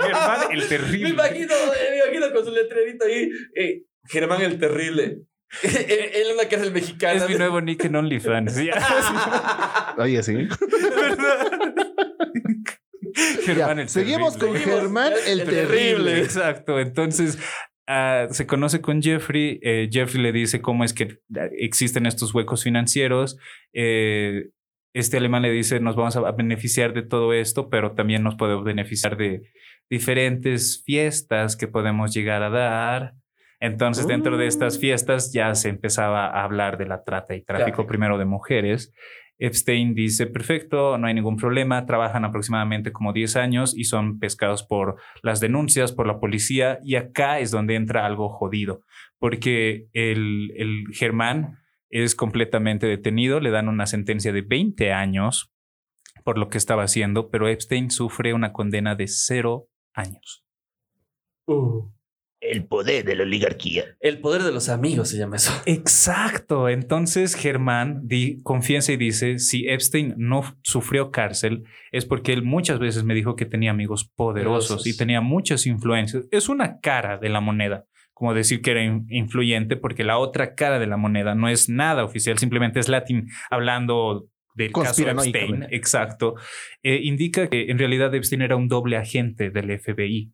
[0.00, 1.08] Germán, el Me terrible.
[1.10, 3.30] imagino, eh, me imagino con su letrerito ahí.
[3.56, 5.18] eh, Germán el Terrible.
[5.62, 7.14] él, en una cárcel mexicana.
[7.14, 8.56] Es mi nuevo nick en OnlyFans.
[9.98, 10.48] Oye, sí.
[13.44, 14.62] Germán, Ya, el seguimos terrible.
[14.64, 15.66] con Germán el, El terrible.
[15.66, 16.18] terrible.
[16.20, 16.78] Exacto.
[16.80, 17.38] Entonces
[17.86, 19.58] ah, se conoce con Jeffrey.
[19.62, 23.38] eh, Jeffrey le dice cómo es que ah, existen estos huecos financieros.
[23.72, 24.48] Eh,
[24.96, 28.64] este alemán le dice: Nos vamos a beneficiar de todo esto, pero también nos podemos
[28.64, 29.42] beneficiar de
[29.90, 33.12] diferentes fiestas que podemos llegar a dar.
[33.60, 37.66] Entonces, dentro de estas fiestas ya se empezaba a hablar de la trata y tráfico
[37.66, 37.86] Tráfico.
[37.86, 38.92] primero de mujeres.
[39.38, 44.62] Epstein dice, perfecto, no hay ningún problema, trabajan aproximadamente como 10 años y son pescados
[44.62, 48.80] por las denuncias, por la policía, y acá es donde entra algo jodido,
[49.18, 51.58] porque el, el Germán
[51.90, 55.52] es completamente detenido, le dan una sentencia de 20 años
[56.24, 60.44] por lo que estaba haciendo, pero Epstein sufre una condena de cero años.
[61.46, 61.88] Uh,
[62.40, 63.84] El poder de la oligarquía.
[64.00, 65.52] el poder de los amigos se llama eso.
[65.66, 66.68] Exacto.
[66.68, 72.78] Entonces Germán di- confiesa y dice, si Epstein no sufrió cárcel, es porque él muchas
[72.80, 74.86] veces me dijo que tenía amigos poderosos Poderosos.
[74.86, 76.26] y tenía muchas influencias.
[76.32, 77.86] Es una cara de la moneda,
[78.18, 81.68] como decir que era in- influyente, porque la otra cara de la moneda no es
[81.68, 85.06] nada oficial, simplemente es Latin hablando del caso.
[85.06, 85.66] Epstein.
[85.68, 86.34] Exacto.
[86.82, 90.32] Eh, indica que en realidad Epstein era un doble agente del FBI.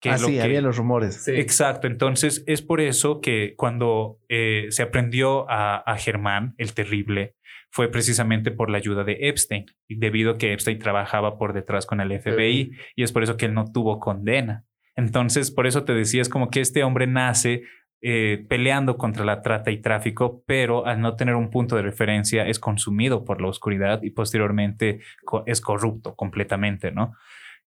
[0.00, 1.22] Que ah, lo sí, que- había los rumores.
[1.24, 1.32] Sí.
[1.32, 7.34] Exacto, entonces es por eso que cuando eh, se aprendió a, a Germán, el terrible,
[7.70, 12.00] fue precisamente por la ayuda de Epstein, debido a que Epstein trabajaba por detrás con
[12.00, 14.64] el FBI y es por eso que él no tuvo condena.
[14.98, 17.62] Entonces, por eso te decía, es como que este hombre nace
[18.02, 22.48] eh, peleando contra la trata y tráfico, pero al no tener un punto de referencia
[22.48, 24.98] es consumido por la oscuridad y posteriormente
[25.46, 27.14] es corrupto completamente, ¿no?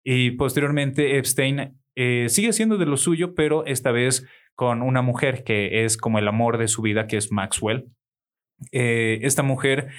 [0.03, 4.27] Y posteriormente Epstein eh, sigue siendo de lo suyo, pero esta vez
[4.57, 7.87] con una mujer que es como el amor de su vida, que es Maxwell.
[8.73, 9.91] Eh, esta mujer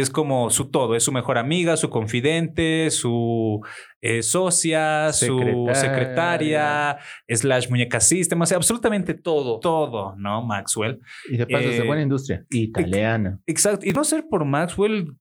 [0.00, 3.60] es como su todo, es su mejor amiga, su confidente, su
[4.00, 5.26] eh, socia, su
[5.74, 5.74] Secretaria.
[5.74, 10.42] secretaria, slash muñeca system, o sea, absolutamente todo, todo, ¿no?
[10.42, 11.00] Maxwell.
[11.30, 12.44] Y de paso es de Eh, buena industria.
[12.50, 13.38] Italiana.
[13.46, 13.86] Exacto.
[13.86, 15.14] Y no ser por Maxwell,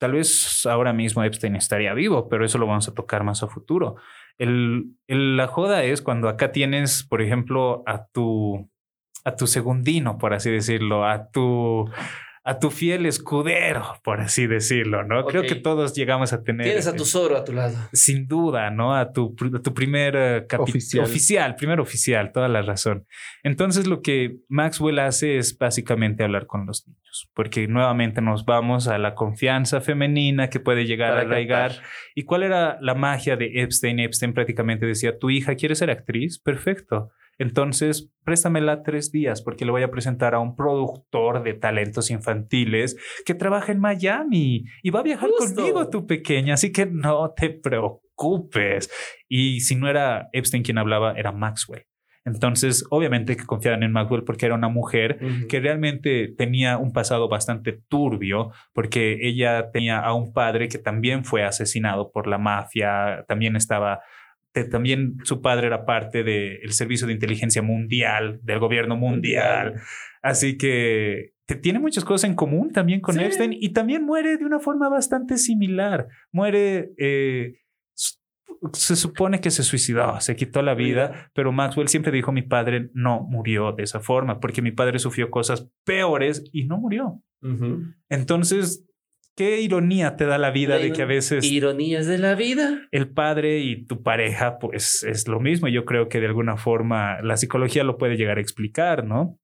[0.00, 3.48] tal vez ahora mismo Epstein estaría vivo, pero eso lo vamos a tocar más a
[3.48, 3.96] futuro.
[4.38, 8.68] El, el- la joda es cuando acá tienes, por ejemplo, a tu,
[9.24, 11.88] a tu segundino, por así decirlo, a tu,
[12.46, 15.24] a tu fiel escudero, por así decirlo, ¿no?
[15.24, 16.66] Creo que todos llegamos a tener...
[16.66, 17.74] Tienes a tu Zoro a tu lado.
[17.94, 18.94] Sin duda, ¿no?
[18.94, 21.04] A tu, a tu primer eh, capi- Oficial.
[21.04, 23.06] oficial, primer oficial, toda la razón.
[23.42, 28.88] Entonces lo que Maxwell hace es básicamente hablar con los niños, porque nuevamente nos vamos
[28.88, 31.70] a la confianza femenina que puede llegar Para a arraigar.
[31.70, 31.86] captar.
[32.14, 34.00] ¿Y cuál era la magia de Epstein?
[34.00, 37.10] Epstein prácticamente decía, tu hija quiere ser actriz, perfecto.
[37.38, 42.96] Entonces, préstamela tres días porque le voy a presentar a un productor de talentos infantiles
[43.24, 45.54] que trabaja en Miami y va a viajar Justo.
[45.54, 46.54] conmigo, tu pequeña.
[46.54, 48.90] Así que no te preocupes.
[49.28, 51.86] Y si no era Epstein quien hablaba, era Maxwell.
[52.26, 55.18] Entonces, obviamente que confiaban en Maxwell porque era una mujer
[55.48, 61.24] que realmente tenía un pasado bastante turbio, porque ella tenía a un padre que también
[61.24, 64.00] fue asesinado por la mafia, también estaba,
[64.62, 69.80] también su padre era parte del servicio de inteligencia mundial, del gobierno mundial,
[70.22, 73.20] así que te- tiene muchas cosas en común también con Sí.
[73.24, 76.92] Epstein y también muere de una forma bastante similar, muere...
[76.98, 77.54] eh,
[78.72, 82.88] se supone que se suicidó, se quitó la vida, pero Maxwell siempre dijo, mi padre
[82.94, 87.20] no murió de esa forma, porque mi padre sufrió cosas peores y no murió.
[88.08, 88.86] Entonces,
[89.36, 92.88] qué ironía te da la vida La de que a veces Ironías de la vida.
[92.90, 95.68] el padre y tu pareja, pues es lo mismo.
[95.68, 99.38] Yo creo que de alguna forma la psicología lo puede llegar a explicar, ¿no?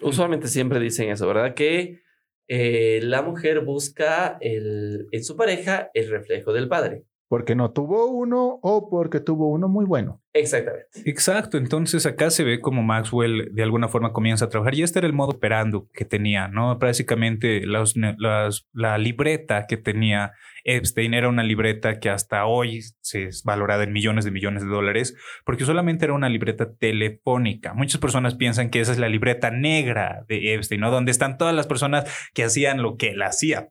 [0.00, 1.54] Usualmente siempre dicen eso, ¿verdad?
[1.54, 2.00] Que
[2.48, 7.04] eh, la mujer busca el, en su pareja el reflejo del padre.
[7.28, 10.21] Porque no tuvo uno o porque tuvo uno muy bueno.
[10.34, 10.86] Exactamente.
[11.04, 14.98] Exacto, entonces acá se ve como Maxwell de alguna forma comienza a trabajar y este
[14.98, 16.78] era el modo operando que tenía, ¿no?
[18.18, 20.32] Las- la libreta que tenía
[20.64, 24.68] Epstein era una libreta que hasta hoy se es valorada en millones de millones de
[24.68, 25.14] dólares
[25.44, 27.74] porque solamente era una libreta telefónica.
[27.74, 30.90] Muchas personas piensan que esa es la libreta negra de Epstein, ¿no?
[30.90, 33.68] Donde están todas las personas que hacían lo que él hacía.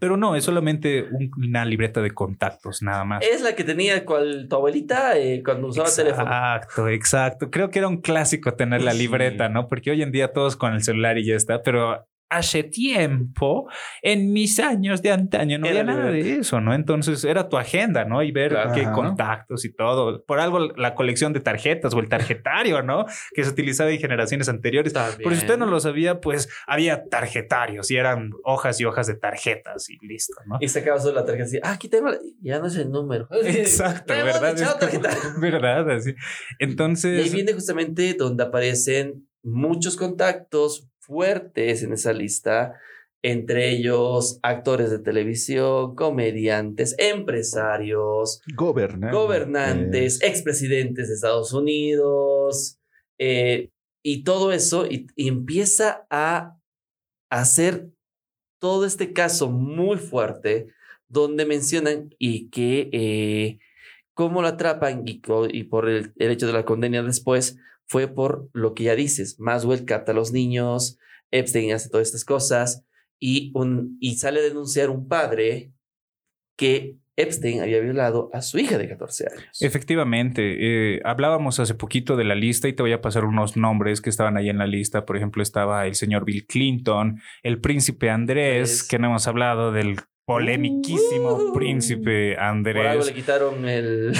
[0.00, 3.24] Pero no, es solamente un- una libreta de contactos, nada más.
[3.24, 6.22] Es la que tenía cual, tu abuelita eh, cuando usaba teléfono.
[6.26, 7.50] Exacto, exacto.
[7.50, 8.98] Creo que era un clásico tener la Sí.
[8.98, 9.68] libreta, ¿no?
[9.68, 13.68] Porque hoy en día todos con el celular y ya está, pero hace tiempo,
[14.02, 16.74] en mis años de antaño, no Era había nada de eso, ¿no?
[16.74, 18.22] Entonces era tu agenda, ¿no?
[18.22, 18.72] Y ver Claro.
[18.74, 20.24] qué contactos y todo.
[20.24, 23.04] Por algo la colección de tarjetas o el tarjetario, ¿no?
[23.34, 24.92] Que se utilizaba en generaciones anteriores.
[24.92, 25.22] También.
[25.22, 29.14] Por si usted no lo sabía, pues había tarjetarios y eran hojas y hojas de
[29.14, 30.56] tarjetas y listo, ¿no?
[30.60, 32.18] Y sacaba solo la tarjeta así, ah, aquí tengo, la-".
[32.40, 33.28] ya no es el número.
[33.44, 34.56] Exacto, ¿verdad?
[34.80, 35.04] como-.
[35.40, 35.90] ¿Verdad?
[35.90, 36.10] Así.
[36.10, 36.16] Y ahí
[36.58, 42.78] Entonces, viene justamente donde aparecen muchos contactos fuertes en esa lista,
[43.22, 49.18] entre ellos actores de televisión, comediantes, empresarios, Gobernantes.
[49.18, 52.78] gobernantes, expresidentes de Estados Unidos,
[53.18, 53.70] eh,
[54.02, 56.58] y todo eso, y, y empieza a
[57.30, 57.88] hacer
[58.60, 60.68] todo este caso muy fuerte,
[61.08, 63.58] donde mencionan y que eh,
[64.14, 65.14] cómo lo atrapan y
[65.64, 69.84] por el, el hecho de la condena después fue por lo que ya dices, Maswell
[69.84, 70.98] capta a los niños,
[71.30, 72.84] Epstein hace todas estas cosas
[73.20, 75.72] y, un, y sale a denunciar un padre
[76.56, 79.62] que Epstein había violado a su hija de 14 años.
[79.62, 84.00] Efectivamente, eh, hablábamos hace poquito de la lista y te voy a pasar unos nombres
[84.00, 85.06] que estaban ahí en la lista.
[85.06, 88.88] Por ejemplo, estaba el señor Bill Clinton, el príncipe Andrés, Andrés.
[88.88, 91.52] que no hemos hablado del polemiquísimo Uh.
[91.52, 93.06] príncipe Por algo Andrés.
[93.06, 94.12] le quitaron el...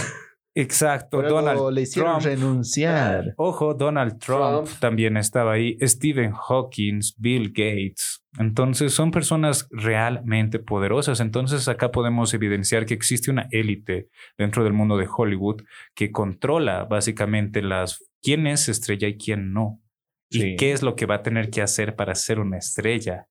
[0.57, 2.27] Exacto, algo Donald le hicieron Trump.
[2.27, 3.35] renunciar.
[3.37, 4.81] Ojo, Donald Trump, Trump.
[4.81, 8.25] también estaba ahí, Stephen Hawking, Bill Gates.
[8.39, 11.19] Entonces son personas realmente poderosas.
[11.21, 15.63] Entonces acá podemos evidenciar que existe una élite dentro del mundo de Hollywood
[15.95, 19.81] que controla básicamente las quién es estrella y quién no.
[20.31, 23.29] Y qué es lo que va a tener que hacer para ser una estrella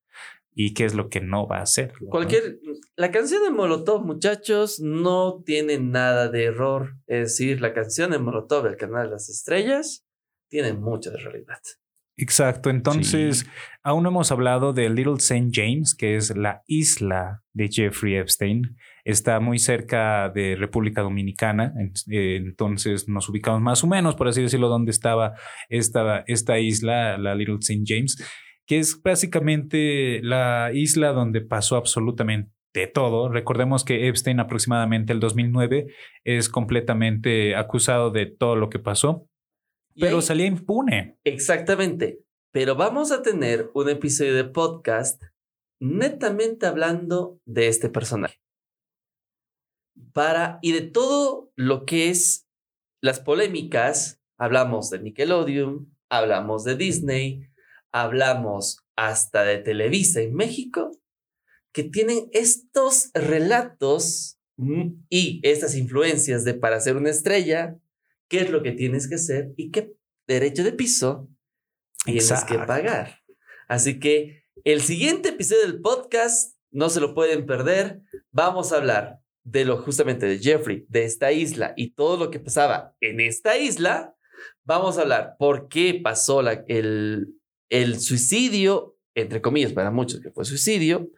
[0.56, 1.94] y qué es lo que no va a hacer.
[2.02, 2.10] ¿no?
[2.10, 2.60] Cualquier...
[2.96, 6.96] La canción de Molotov, muchachos, no tiene nada de error.
[7.08, 10.06] Es decir, la canción de Molotov, el canal de las estrellas,
[10.50, 11.58] tiene mucha de realidad.
[12.16, 12.70] Exacto.
[12.70, 13.46] Entonces, Sí.
[13.84, 15.50] aún no hemos hablado de Little St.
[15.52, 18.78] James, que es la isla de Jeffrey Epstein.
[19.04, 21.74] Está muy cerca de República Dominicana.
[22.12, 25.34] eh, Entonces, nos ubicamos más o menos, por así decirlo, donde estaba
[25.70, 27.82] esta, esta isla, la Little St.
[27.84, 28.24] James,
[28.68, 33.30] que es básicamente la isla donde pasó absolutamente de todo.
[33.30, 35.88] Recordemos que Epstein aproximadamente el 2009
[36.24, 39.28] es completamente acusado de todo lo que pasó,
[40.00, 41.18] pero ahí- salía impune.
[41.24, 42.20] Exactamente.
[42.52, 45.22] Pero vamos a tener un episodio de podcast
[45.80, 48.40] netamente hablando de este personaje.
[50.14, 52.48] Para, y de todo lo que es
[53.02, 57.48] las polémicas, hablamos de Nickelodeon, hablamos de Disney,
[57.94, 60.92] hablamos hasta de Televisa en México,
[61.72, 64.38] que tienen estos relatos
[65.10, 67.76] y estas influencias de para ser una estrella,
[68.30, 69.94] qué es lo que tienes que hacer y qué
[70.28, 71.28] derecho de piso
[72.06, 72.66] tienes que Exacto.
[72.68, 73.20] pagar.
[73.68, 78.02] Así que el siguiente episodio del podcast no se lo pueden perder.
[78.32, 82.40] Vamos a hablar de lo justamente de Jeffrey, de esta isla y todo lo que
[82.40, 84.16] pasaba en esta isla.
[84.64, 87.28] Vamos a hablar por qué pasó la- el,
[87.74, 91.10] el suicidio, entre comillas, para muchos que fue suicidio,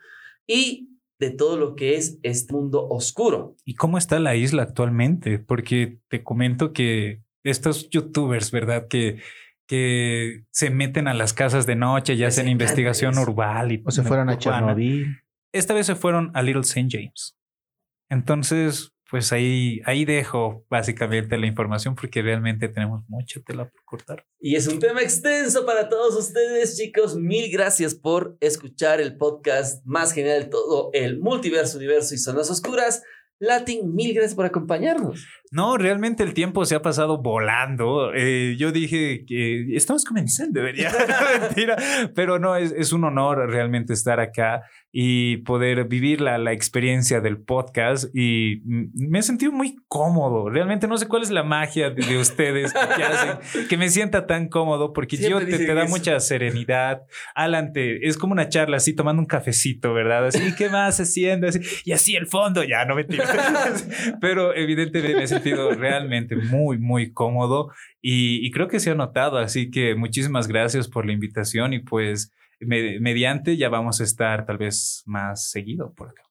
[0.48, 0.90] y
[1.20, 3.58] de todo lo que es este mundo oscuro.
[3.66, 5.38] ¿Y cómo está la isla actualmente?
[5.38, 8.88] Porque te comento que estos youtubers, ¿verdad?
[8.88, 9.22] Que,
[9.68, 14.04] que se meten a las casas de noche y hacen investigación urbana y O se
[14.04, 14.38] fueron a.
[14.38, 15.22] Chernobyl.
[15.52, 16.88] Esta vez se fueron a Little St.
[16.90, 17.38] James.
[18.10, 24.26] Entonces, pues ahí, ahí dejo básicamente la información porque realmente tenemos mucha tela por cortar.
[24.40, 27.16] Y es un tema extenso para todos ustedes, chicos.
[27.16, 32.50] Mil gracias por escuchar el podcast más genial de todo el multiverso, universo y zonas
[32.50, 33.04] oscuras.
[33.40, 35.26] Latin, mil gracias por acompañarnos.
[35.52, 38.12] No, realmente el tiempo se ha pasado volando.
[38.14, 40.92] Eh, yo dije que estamos comenzando, ¿verdad?
[41.42, 41.76] Mentira,
[42.16, 47.20] pero no, es, es un honor realmente estar acá y poder vivir la, la experiencia
[47.20, 48.62] del podcast y
[48.94, 50.50] me he sentido muy cómodo.
[50.50, 54.26] Realmente no sé cuál es la magia de, de ustedes que hacen que me sienta
[54.26, 55.92] tan cómodo porque Siempre yo te, te da eso.
[55.92, 57.02] mucha serenidad.
[57.36, 60.28] Alan, te- es como una charla así tomando un cafecito, ¿verdad?
[60.28, 61.48] Así, ¿qué más haciendo?
[61.48, 63.06] Así, y así el fondo, ya no me
[64.22, 67.72] Pero evidentemente me sentido realmente muy, muy cómodo
[68.02, 69.38] y, y creo que se ha notado.
[69.38, 74.46] Así que muchísimas gracias por la invitación y pues me- mediante ya vamos a estar
[74.46, 76.22] tal vez más seguido por acá.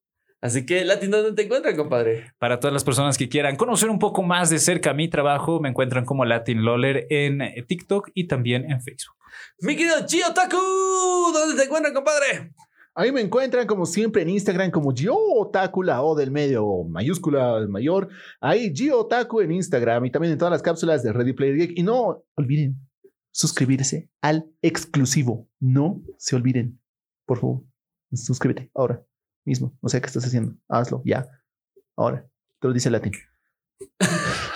[0.40, 2.32] Así que, Latin, ¿dónde te encuentran, compadre?
[2.38, 5.70] Para todas las personas que quieran conocer un poco más de cerca mi trabajo, me
[5.70, 9.16] encuentran como Latin Loller en TikTok y también en Facebook.
[9.61, 10.59] Mi querido Chio Taku,
[11.32, 12.52] ¿dónde te encuentran, compadre?
[12.97, 16.88] Ahí me encuentran como siempre en Instagram como Gio Otaku, la O del medio o
[16.88, 18.09] mayúscula mayor.
[18.40, 21.78] Ahí Gio Otaku en Instagram y también en todas las cápsulas de Ready Player Geek.
[21.78, 22.78] Y no olviden
[23.32, 25.49] suscribirse al exclusivo.
[25.59, 26.80] No se olviden.
[27.26, 27.64] Por favor,
[28.12, 29.05] suscríbete ahora
[29.45, 29.76] mismo.
[29.82, 30.57] No sé qué estás haciendo.
[30.68, 31.26] Hazlo ya.
[31.97, 32.28] Ahora.
[32.61, 33.12] Te lo dice Latin.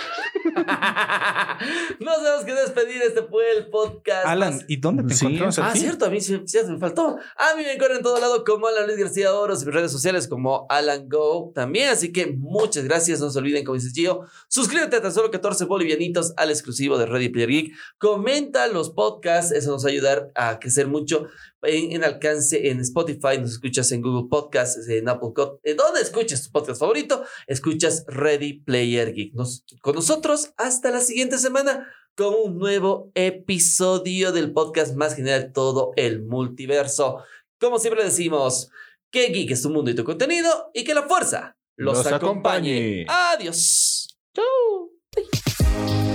[2.00, 3.02] no sabemos qué despedir.
[3.02, 4.26] Este fue el podcast.
[4.26, 5.26] Alan, más- ¿y dónde te Sí.
[5.26, 7.16] encontramos Ah, cierto, a mí sí, sí me faltó.
[7.36, 9.92] A mí me encuentran en todo lado como Alan Luis García Oros y mis redes
[9.92, 11.90] sociales como Alan Go también.
[11.90, 13.20] Así que muchas gracias.
[13.20, 17.06] No se olviden, como dice Gio, suscríbete a tan solo 14 bolivianitos al exclusivo de
[17.06, 17.72] Ready Player Geek.
[17.98, 21.26] Comenta los podcasts, eso nos va a ayudar a crecer mucho
[21.62, 23.38] en, en alcance en Spotify.
[23.40, 28.04] Nos escuchas en Google Podcasts, en Apple Pod- en donde escuchas tu podcast favorito, escuchas
[28.08, 29.34] Ready Player Geek.
[29.34, 31.86] Nos- con nosotros hasta la siguiente semana
[32.16, 37.22] con un nuevo episodio del podcast más general de todo el multiverso.
[37.60, 38.70] Como siempre decimos,
[39.10, 43.04] que geek es tu mundo y tu contenido y que la fuerza los, Los acompañe.
[43.04, 43.06] acompañe.
[43.08, 44.18] Adiós.
[44.34, 46.07] Chau.